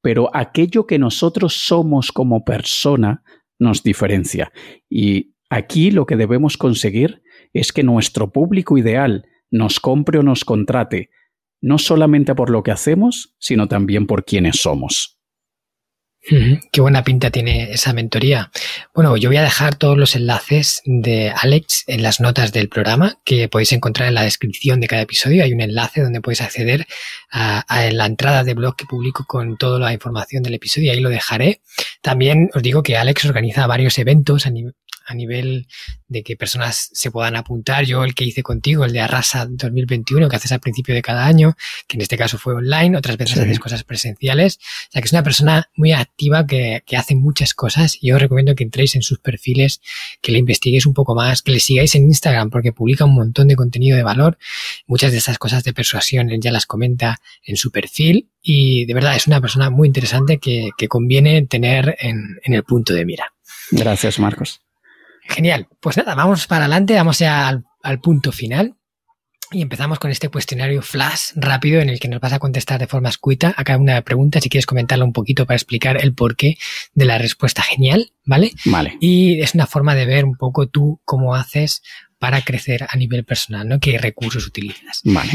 [0.00, 3.22] Pero aquello que nosotros somos como persona
[3.58, 4.52] nos diferencia.
[4.88, 10.44] Y aquí lo que debemos conseguir es que nuestro público ideal nos compre o nos
[10.44, 11.10] contrate,
[11.60, 15.18] no solamente por lo que hacemos, sino también por quienes somos.
[16.72, 18.50] Qué buena pinta tiene esa mentoría.
[18.94, 23.18] Bueno, yo voy a dejar todos los enlaces de Alex en las notas del programa
[23.24, 25.42] que podéis encontrar en la descripción de cada episodio.
[25.42, 26.86] Hay un enlace donde podéis acceder
[27.30, 31.08] a, la entrada de blog que publico con toda la información del episodio ahí lo
[31.08, 31.62] dejaré.
[32.02, 34.44] También os digo que Alex organiza varios eventos
[35.08, 35.66] a nivel
[36.06, 37.84] de que personas se puedan apuntar.
[37.84, 41.26] Yo el que hice contigo, el de Arrasa 2021, que haces al principio de cada
[41.26, 41.56] año,
[41.86, 44.58] que en este caso fue online, otras veces haces cosas presenciales.
[44.88, 48.16] O sea que es una persona muy activa que, que hace muchas cosas y yo
[48.16, 49.80] os recomiendo que entréis en sus perfiles,
[50.20, 53.48] que le investiguéis un poco más, que le sigáis en Instagram porque publica un montón
[53.48, 54.38] de contenido de valor.
[54.86, 58.94] Muchas de esas cosas de persuasión él ya las comenta en su perfil y de
[58.94, 63.04] verdad es una persona muy interesante que, que conviene tener en, en el punto de
[63.04, 63.32] mira.
[63.70, 64.60] Gracias, Marcos.
[65.28, 65.68] Genial.
[65.80, 68.74] Pues nada, vamos para adelante, vamos ya al, punto final.
[69.50, 72.86] Y empezamos con este cuestionario flash rápido en el que nos vas a contestar de
[72.86, 74.42] forma escueta a cada una de las preguntas.
[74.42, 76.58] Si quieres comentarlo un poquito para explicar el porqué
[76.92, 78.52] de la respuesta genial, ¿vale?
[78.66, 78.98] Vale.
[79.00, 81.82] Y es una forma de ver un poco tú cómo haces
[82.18, 83.80] para crecer a nivel personal, ¿no?
[83.80, 85.00] ¿Qué recursos utilizas?
[85.04, 85.32] Vale.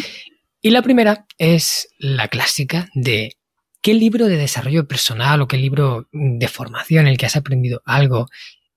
[0.62, 3.36] Y la primera es la clásica de
[3.82, 7.82] qué libro de desarrollo personal o qué libro de formación en el que has aprendido
[7.86, 8.28] algo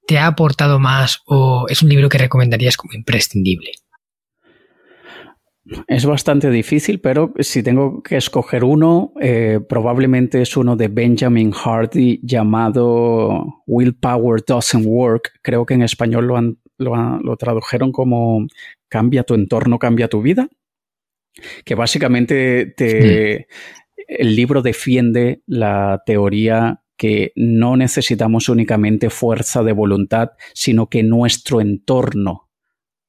[0.06, 3.72] te ha aportado más o es un libro que recomendarías como imprescindible?
[5.88, 11.50] Es bastante difícil, pero si tengo que escoger uno, eh, probablemente es uno de Benjamin
[11.50, 15.40] Hardy llamado Willpower Doesn't Work.
[15.42, 18.46] Creo que en español lo, lo, tradujeron como
[18.88, 20.48] Cambia tu entorno, cambia tu vida.
[21.64, 23.48] Que básicamente te,
[24.06, 31.60] el libro defiende la teoría que no necesitamos únicamente fuerza de voluntad, sino que nuestro
[31.60, 32.46] entorno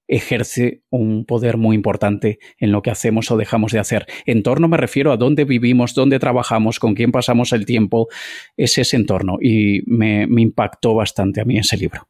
[0.07, 4.07] ejerce un poder muy importante en lo que hacemos o dejamos de hacer.
[4.25, 8.07] Entorno me refiero a dónde vivimos, dónde trabajamos, con quién pasamos el tiempo,
[8.55, 12.07] es ese entorno y me, impactó bastante a mí ese libro.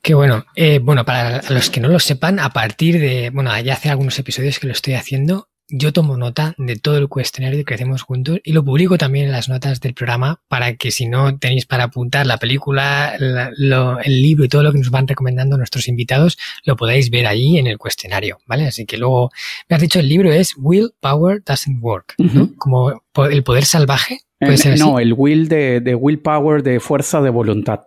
[0.00, 0.46] Qué bueno.
[0.56, 4.18] Eh, bueno, para los que no lo sepan, a partir de, bueno, ya hace algunos
[4.18, 8.40] episodios que lo estoy haciendo, yo tomo nota de todo el cuestionario de Crecemos Juntos
[8.44, 11.84] y lo publico también en las notas del programa para que si no tenéis para
[11.84, 16.76] apuntar la película, el libro y todo lo que nos van recomendando nuestros invitados, lo
[16.76, 18.66] podáis ver ahí en el cuestionario, ¿vale?
[18.66, 19.30] Así que luego,
[19.68, 22.50] me has dicho, el libro es Will Power Doesn't Work, ¿no?
[22.58, 24.20] Como el poder salvaje.
[24.38, 27.80] ¿puede ser No, el will de, de willpower de fuerza de voluntad.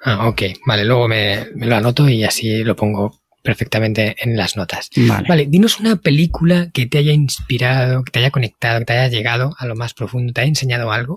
[0.00, 0.42] Ah, ok.
[0.66, 4.90] Vale, luego me, me, lo anoto y así lo pongo perfectamente en las notas.
[4.96, 5.46] Vale.
[5.46, 9.54] dinos una película que te haya inspirado, que te haya conectado, que te haya llegado
[9.58, 11.16] a lo más profundo, te haya enseñado algo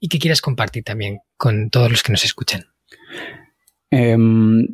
[0.00, 2.66] y que quieras compartir también con todos los que nos escuchan.
[3.90, 4.66] Em,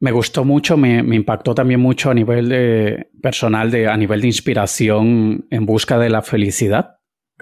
[0.00, 4.28] me gustó mucho, me, impactó también mucho a nivel de, personal, de, a nivel de
[4.28, 6.96] inspiración en busca de la felicidad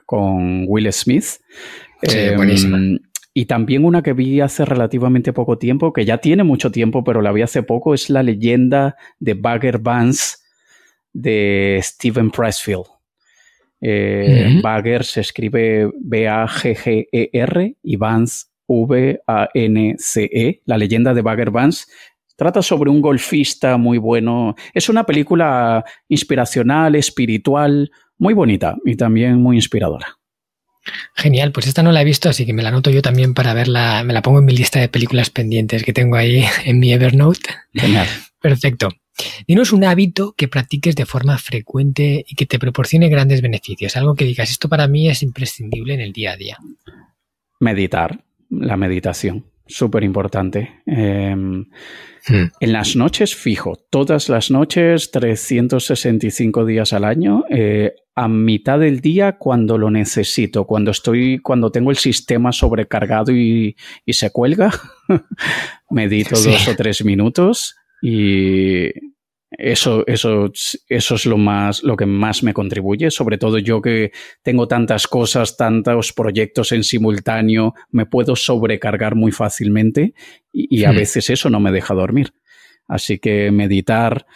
[0.05, 1.25] con Will Smith.
[2.03, 2.79] Sí, buenísima.
[3.39, 7.23] Y también una que vi hace relativamente poco tiempo, que ya tiene mucho tiempo, pero
[7.23, 10.39] la vi hace poco, es la leyenda de Bagger Vance
[11.13, 12.87] de Stephen Pressfield.
[13.81, 21.85] Eh, Bagger se escribe B-A-G-G-E-R y Vance V-A-N-C-E, la leyenda de Bagger Vance.
[22.35, 24.57] Trata sobre un golfista muy bueno.
[24.75, 30.18] Es una película inspiracional, espiritual, muy bonita y también muy inspiradora.
[31.15, 33.55] Genial, pues esta no la he visto, así que me la anoto yo también para
[33.55, 36.93] verla, me la pongo en mi lista de películas pendientes que tengo ahí en mi
[36.93, 37.51] Evernote.
[37.75, 38.07] Genial.
[38.41, 38.91] Perfecto.
[39.47, 43.97] Dinos un hábito que practiques de forma frecuente y que te proporcione grandes beneficios.
[43.97, 46.57] Algo que digas, esto para mí es imprescindible en el día a día.
[47.59, 50.83] Meditar, la meditación, súper importante.
[50.87, 51.67] Em,
[52.29, 52.51] hmm.
[52.61, 59.01] En las noches, fijo, todas las noches, 365 días al año, eh, a mitad del
[59.01, 63.77] día cuando lo necesito, cuando estoy, cuando tengo el sistema sobrecargado y,
[64.09, 64.73] se cuelga,
[65.91, 68.91] medito dos o tres minutos y
[69.51, 70.53] eso, eso,
[70.89, 73.11] eso es lo más, lo que más me contribuye.
[73.11, 79.33] Sobre todo yo que tengo tantas cosas, tantos proyectos en simultáneo, me puedo sobrecargar muy
[79.33, 80.15] fácilmente
[80.53, 80.97] y, a hmm.
[80.97, 82.33] veces eso no me deja dormir.
[82.87, 84.27] Así que meditar,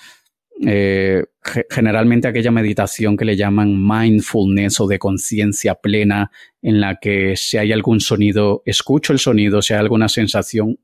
[0.66, 1.24] eh,
[1.70, 6.30] generalmente aquella meditación que le llaman mindfulness o de conciencia plena,
[6.62, 10.78] en la que si hay algún sonido, escucho el sonido, si hay alguna sensación,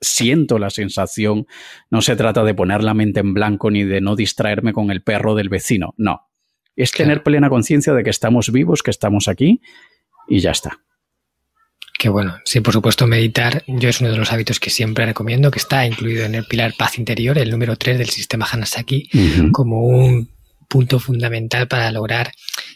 [0.00, 1.46] siento la sensación.
[1.90, 5.02] No se trata de poner la mente en blanco ni de no distraerme con el
[5.02, 5.94] perro del vecino.
[5.96, 6.28] No.
[6.76, 9.60] Es tener plena conciencia de que estamos vivos, que estamos aquí
[10.28, 10.80] y ya está.
[11.98, 12.34] Qué bueno.
[12.44, 15.86] Sí, por supuesto, meditar yo es uno de los hábitos que siempre recomiendo, que está
[15.86, 19.08] incluido en el pilar paz interior, el número 3 del sistema Hanasaki,
[19.52, 20.28] como un
[20.72, 22.32] punto fundamental para lograr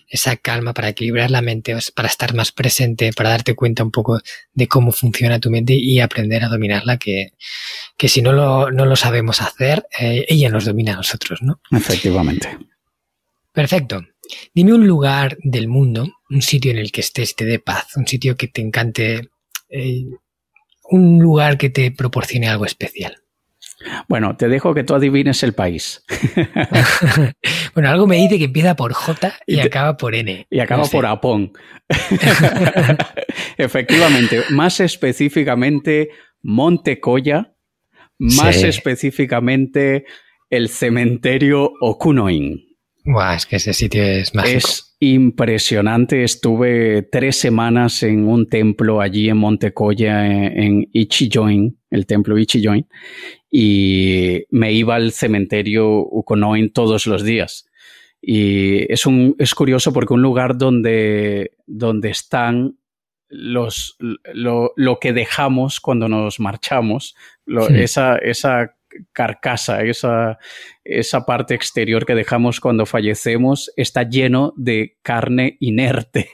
[0.07, 4.20] esa calma, para equilibrar la mente, para estar más presente, para darte cuenta un poco
[4.53, 7.32] de cómo funciona tu mente y aprender a dominarla, que,
[7.97, 11.62] que si no lo, no lo sabemos hacer, eh, ella nos domina a nosotros, ¿no?
[11.70, 12.59] Efectivamente.
[13.51, 14.05] Perfecto.
[14.55, 17.97] Dime un lugar del mundo, un sitio en el que estés y te dé paz,
[17.97, 19.30] un sitio que te encante,
[19.70, 20.05] eh,
[20.90, 23.22] un lugar que te proporcione algo especial.
[24.08, 26.04] Bueno, te dejo que tú adivines el país.
[27.74, 30.46] bueno, algo me dice que empieza por J y, acaba por N.
[30.48, 31.52] Y acaba por Apón.
[33.58, 36.10] Efectivamente, más específicamente
[36.42, 37.54] Montecoya,
[38.18, 40.04] más específicamente
[40.48, 42.75] el cementerio Okunoin.
[43.07, 44.59] Buah, es que ese sitio es mágico.
[44.59, 46.24] Es impresionante.
[46.24, 52.88] Estuve tres semanas en un templo allí en Montecoya, en, Ichijoin, el templo Ichijoin,
[53.48, 57.68] y me iba al cementerio Ukonoin todos los días.
[58.20, 62.76] Y es, un, es curioso porque un lugar donde, donde están
[63.28, 67.14] los, lo, lo, que dejamos cuando nos marchamos,
[67.70, 68.75] esa, esa
[69.12, 70.38] carcasa, esa,
[70.84, 76.30] esa parte exterior que dejamos cuando fallecemos, está lleno de carne inerte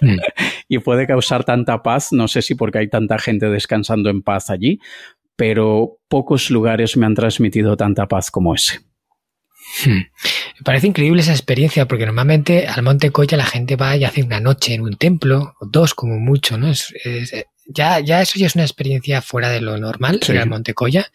[0.00, 0.16] hmm.
[0.68, 2.12] y puede causar tanta paz.
[2.12, 4.80] No sé si porque hay tanta gente descansando en paz allí,
[5.36, 8.80] pero pocos lugares me han transmitido tanta paz como ese.
[9.84, 10.04] Hmm.
[10.58, 14.22] Me parece increíble esa experiencia porque normalmente al Monte Coya la gente va y hace
[14.22, 16.72] una noche en un templo, o dos como mucho, ¿no?
[17.66, 21.10] ya, ya eso ya es una experiencia fuera de lo normal, ir al Monte Coya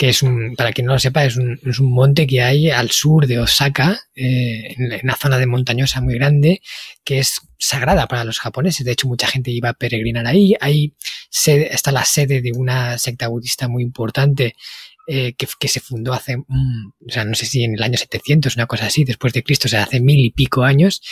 [0.00, 2.70] que es un, para quien no lo sepa, es un, es un monte que hay
[2.70, 6.62] al sur de Osaka, eh, en, una zona de montañosa muy grande,
[7.04, 8.86] que es sagrada para los japoneses.
[8.86, 10.54] De hecho, mucha gente iba a peregrinar ahí.
[10.58, 10.94] Ahí
[11.46, 14.54] está la sede de una secta budista muy importante
[15.06, 18.56] eh, que, se fundó hace, mm, o sea, no sé si en el año 700,
[18.56, 21.02] una cosa así, después de Cristo, o sea, hace mil y pico años.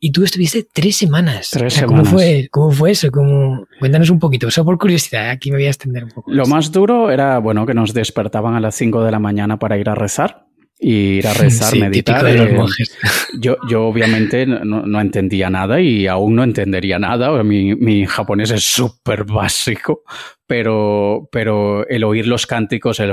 [0.00, 1.50] Y tú estuviste tres semanas.
[1.50, 3.10] Tres ¿cómo Fue, ¿Cómo fue eso?
[3.10, 3.66] ¿Cómo?
[3.78, 6.32] Cuéntanos un poquito, eso por curiosidad, aquí me voy a extender un poco.
[6.32, 9.78] Lo más duro era, bueno, que nos despertaban a las 5 de la mañana para
[9.78, 10.46] ir a rezar
[10.84, 12.22] y ir a rezar, meditar.
[12.22, 12.98] De los eh, monjes.
[13.40, 17.42] Yo, yo obviamente no, entendía nada y aún no entendería nada.
[17.42, 20.04] Mi, mi japonés es súper básico,
[20.46, 23.12] pero, pero el oír los cánticos, el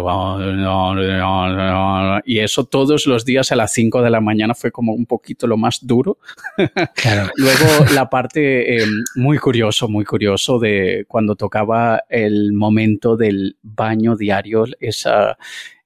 [2.25, 5.47] y eso todos los días a las 5 de la mañana fue como un poquito
[5.47, 6.17] lo más duro.
[7.37, 8.85] Luego la parte eh,
[9.15, 15.37] muy curioso, muy curioso de cuando tocaba el momento del baño diario, esa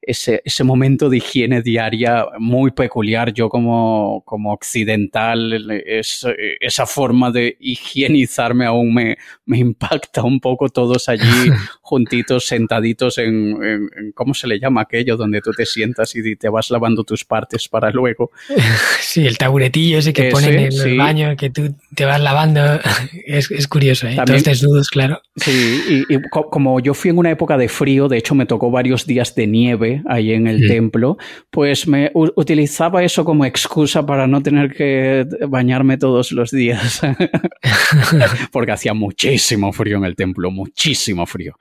[0.06, 3.34] ese, ese, momento de higiene diaria muy peculiar.
[3.34, 6.26] Yo como, como occidental, es,
[6.60, 11.24] esa forma de higienizarme aún me, me, impacta un poco todos allí
[11.82, 15.18] juntitos, sentaditos en, en, ¿cómo se le llama aquello?
[15.18, 18.32] Donde tú te sientas y te vas lavando tus partes para luego.
[19.00, 22.62] Sí, el taburetillo ese que ponen en el baño, que tú te vas lavando.
[23.26, 24.16] Es, es curioso, ¿eh?
[24.16, 25.22] También, Todos desnudos, claro.
[25.36, 28.70] Sí, y, y como yo fui en una época de frío, de hecho me tocó
[28.72, 31.18] varios días de nieve ahí en el templo,
[31.50, 37.02] pues me utilizaba eso como excusa para no tener que bañarme todos los días,
[38.52, 41.58] porque hacía muchísimo frío en el templo, muchísimo frío.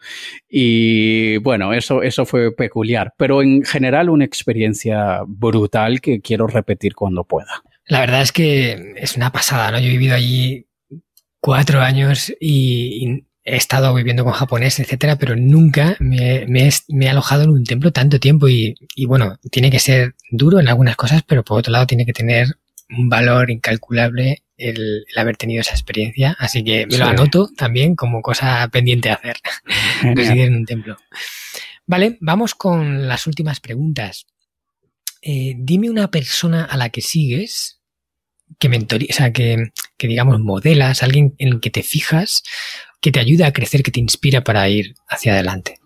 [0.48, 6.94] Y bueno, eso, eso fue peculiar, pero en general una experiencia brutal que quiero repetir
[6.94, 7.62] cuando pueda.
[7.86, 9.78] La verdad es que es una pasada, ¿no?
[9.78, 10.66] Yo he vivido allí
[11.40, 17.50] cuatro años y, he estado viviendo con japonés, etcétera, pero nunca me, he, alojado en
[17.50, 18.74] un templo tanto tiempo y,
[19.06, 22.48] bueno, tiene que ser duro en algunas cosas, pero por otro lado tiene que tener
[22.88, 28.22] un valor incalculable el, haber tenido esa experiencia, así que me lo anoto también como
[28.22, 29.36] cosa pendiente a hacer,
[30.14, 30.96] residir en un templo.
[31.86, 34.26] Vale, vamos con las últimas preguntas.
[35.20, 37.80] Eh, dime una persona a la que sigues,
[38.58, 42.42] que mentoría, o sea, que, que digamos modelas, alguien en el que te fijas
[43.04, 45.76] que te ayuda a crecer, que te inspira para ir hacia adelante?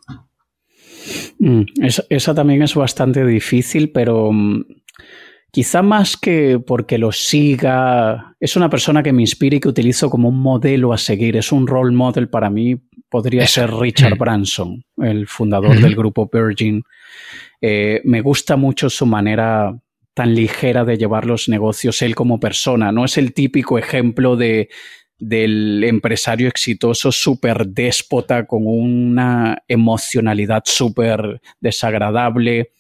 [1.41, 4.63] Mm, esa, también es bastante difícil, pero mm,
[5.51, 10.09] quizá más que porque lo siga, es una persona que me inspira y que utilizo
[10.09, 12.77] como un modelo a seguir, es un role model para mí,
[13.09, 14.19] podría ser Richard mm.
[14.19, 16.85] Branson, el fundador del grupo Virgin.
[17.61, 19.77] Eh, me gusta mucho su manera
[20.15, 24.69] tan ligera de llevar los negocios, él como persona, no es el típico ejemplo de
[25.19, 32.73] del empresario exitoso súper déspota, con una emocionalidad súper desagradable,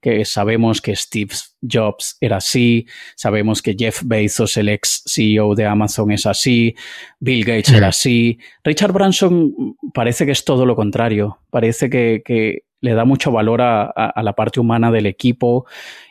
[0.00, 2.86] que sabemos que Steve Jobs era así,
[3.16, 6.74] sabemos que Jeff Bezos, el ex CEO de Amazon, es así,
[7.18, 8.38] Bill Gates era así.
[8.64, 14.12] Richard Branson parece que es todo lo contrario, parece que, le da mucho valor a,
[14.22, 15.66] la parte humana del equipo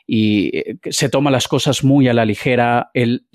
[0.05, 3.25] y eh, se toma las cosas muy a la ligera, él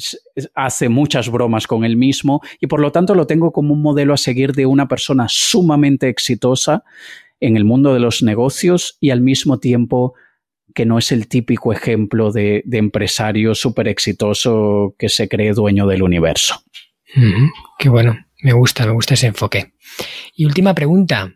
[0.55, 4.15] hace muchas bromas con él mismo y por lo tanto lo tengo como un modelo
[4.15, 6.85] a seguir de una persona sumamente exitosa
[7.40, 10.15] en el mundo de los negocios y al mismo tiempo
[10.74, 16.02] que no es el típico ejemplo de, empresario súper exitoso que se cree dueño del
[16.02, 16.62] universo.
[17.78, 19.74] qué bueno, me gusta, me gusta ese enfoque.
[20.35, 21.32] Y última pregunta.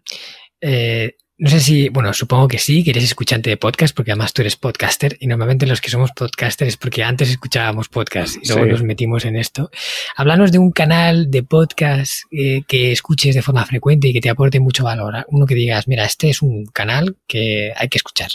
[0.60, 4.32] Eh, no sé si, bueno, supongo que sí, que eres escuchante de podcast, porque además
[4.32, 8.48] tú eres podcaster y normalmente los que somos podcasters es porque antes escuchábamos podcast y
[8.48, 9.70] luego nos metimos en esto.
[10.16, 14.30] Háblanos de un canal de podcast eh, que escuches de forma frecuente y que te
[14.30, 15.24] aporte mucho valor.
[15.28, 18.30] Uno que digas, mira, este es un canal que hay que escuchar.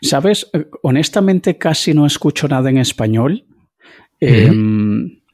[0.00, 0.48] Sabes,
[0.82, 3.46] honestamente casi no escucho nada en español.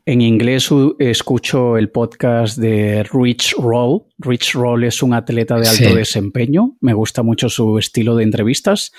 [0.06, 4.02] En inglés escucho el podcast de Rich Roll.
[4.18, 6.77] Rich Roll es un atleta de alto desempeño.
[6.81, 8.93] Me gusta mucho su estilo de entrevistas.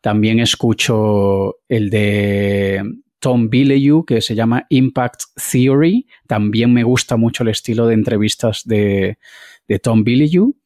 [0.00, 2.82] También escucho el de
[3.20, 6.06] Tom Bilyeu, que se llama Impact Theory.
[6.26, 9.18] También me gusta mucho el estilo de entrevistas de,
[9.82, 10.56] Tom Bilyeu.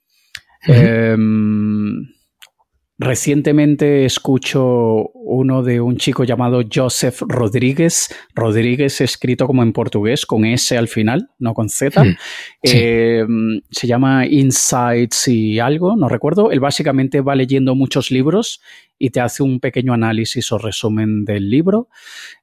[3.03, 10.45] Recientemente escucho uno de un chico llamado Joseph Rodríguez, Rodríguez escrito como en portugués, con
[10.45, 12.05] S al final, no con Z.
[12.05, 12.17] Hmm,
[12.63, 13.25] eh,
[13.71, 16.51] se llama Insights y algo, no recuerdo.
[16.51, 18.61] Él básicamente va leyendo muchos libros
[18.99, 21.89] y te hace un pequeño análisis o resumen del libro.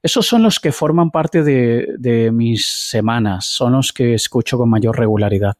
[0.01, 4.71] Esos son los que forman parte de, de mis semanas, son los que escucho con
[4.71, 5.53] mayor regularidad.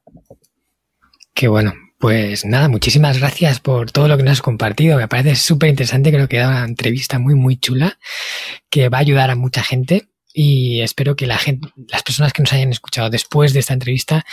[1.36, 4.98] Qué bueno, pues nada, muchísimas gracias por todo lo que nos has compartido.
[4.98, 7.98] Me parece súper interesante, creo que da una entrevista muy, muy chula
[8.70, 12.44] que va a ayudar a mucha gente y espero que la gente, las personas que
[12.44, 14.26] nos hayan escuchado después de esta entrevista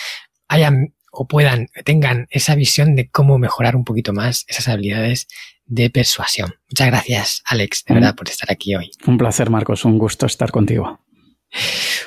[0.49, 5.28] hayan o puedan, tengan esa visión de cómo mejorar un poquito más esas habilidades
[5.65, 6.55] de persuasión.
[6.69, 8.91] Muchas gracias, Alex, de verdad, por estar aquí hoy.
[9.07, 9.85] Un placer, Marcos.
[9.85, 11.03] Un gusto estar contigo.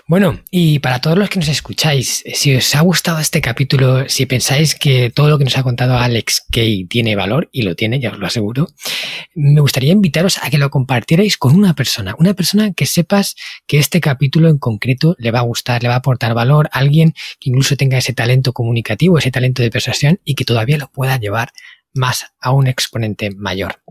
[0.07, 4.26] Bueno, y para todos los que nos escucháis, si os ha gustado este capítulo, si
[4.26, 7.99] pensáis que todo lo que nos ha contado Alex Kay tiene valor, y lo tiene,
[7.99, 8.68] ya os lo aseguro,
[9.36, 13.80] me gustaría invitaros a que lo compartierais con una persona, una persona que sepas que
[13.80, 17.49] este capítulo en concreto le va a gustar, le va a aportar valor, alguien que
[17.49, 21.52] incluso tenga ese talento comunicativo, ese talento de persuasión y que todavía lo pueda llevar
[21.98, 23.82] más a un exponente mayor.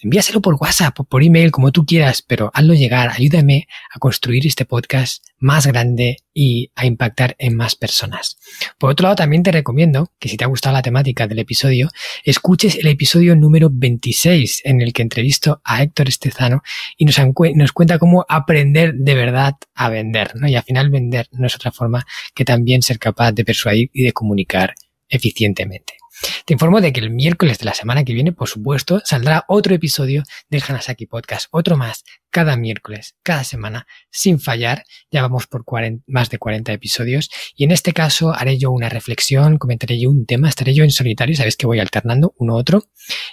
[0.00, 4.64] Envíaselo por WhatsApp por email como tú quieras, pero hazlo llegar, ayúdame a construir este
[4.64, 8.38] podcast más grande y a impactar en más personas.
[8.78, 11.88] Por otro lado, también te recomiendo que si te ha gustado la temática del episodio,
[12.24, 16.62] escuches el episodio número 26 en el que entrevisto a Héctor Estezano
[16.96, 17.18] y nos,
[17.54, 20.32] nos cuenta cómo aprender de verdad a vender.
[20.46, 24.04] Y al final vender no es otra forma que también ser capaz de persuadir y
[24.04, 24.74] de comunicar
[25.08, 25.94] eficientemente.
[26.44, 29.74] Te informo de que el miércoles de la semana que viene, por supuesto, saldrá otro
[29.74, 34.84] episodio del Hanasaki Podcast, otro más, cada miércoles, cada semana, sin fallar.
[35.10, 35.64] Ya vamos por
[36.06, 40.26] más de 40 episodios y en este caso haré yo una reflexión, comentaré yo un
[40.26, 42.84] tema, estaré yo en solitario, sabes que voy alternando uno otro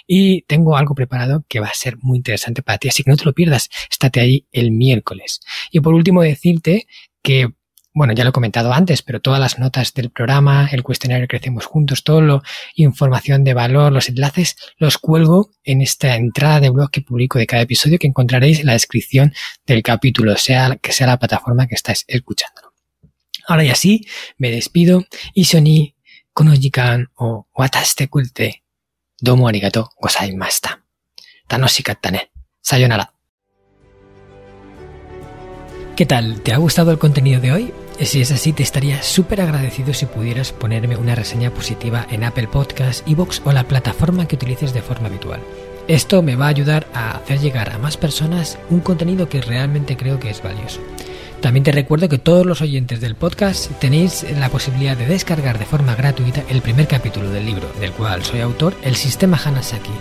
[0.06, 3.16] y tengo algo preparado que va a ser muy interesante para ti, así que no
[3.16, 5.40] te lo pierdas, estate ahí el miércoles.
[5.70, 6.86] Y por último decirte
[7.22, 7.48] que
[7.96, 11.64] bueno, ya lo he comentado antes, pero todas las notas del programa, el cuestionario Crecemos
[11.64, 12.42] Juntos, todo lo,
[12.74, 17.46] información de valor, los enlaces, los cuelgo en esta entrada de blog que publico de
[17.46, 19.32] cada episodio que encontraréis en la descripción
[19.64, 22.74] del capítulo, sea que sea la plataforma que estáis escuchando.
[23.48, 24.06] Ahora y así,
[24.36, 25.06] me despido.
[25.32, 25.96] Isoni,
[26.34, 28.62] konojikan o wataste kulte.
[29.18, 30.84] Domo arigato gozaimashita.
[31.48, 32.30] Tanoshikatta ne.
[32.60, 33.14] Sayonara.
[35.96, 36.42] ¿Qué tal?
[36.42, 37.72] ¿Te ha gustado el contenido de hoy?
[38.00, 42.46] Si es así, te estaría súper agradecido si pudieras ponerme una reseña positiva en Apple
[42.46, 45.40] Podcasts, Evox o la plataforma que utilices de forma habitual.
[45.88, 49.96] Esto me va a ayudar a hacer llegar a más personas un contenido que realmente
[49.96, 50.80] creo que es valioso.
[51.40, 55.64] También te recuerdo que todos los oyentes del podcast tenéis la posibilidad de descargar de
[55.64, 59.92] forma gratuita el primer capítulo del libro, del cual soy autor, El Sistema Hanasaki,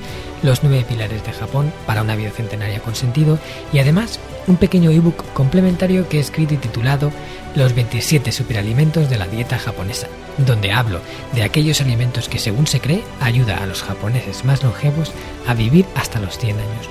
[0.45, 3.39] los nueve pilares de Japón para una vida centenaria con sentido,
[3.73, 7.11] y además un pequeño ebook complementario que he escrito y titulado
[7.55, 10.07] Los 27 superalimentos de la dieta japonesa,
[10.37, 11.01] donde hablo
[11.33, 15.11] de aquellos alimentos que según se cree ayuda a los japoneses más longevos
[15.47, 16.89] a vivir hasta los 100 años.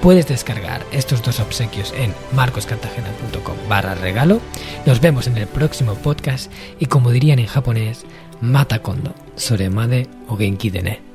[0.00, 4.40] Puedes descargar estos dos obsequios en marcoscartagena.com barra regalo.
[4.84, 6.50] Nos vemos en el próximo podcast
[6.80, 8.04] y como dirían en japonés,
[8.40, 11.11] mata kondo, soremade o genki dene.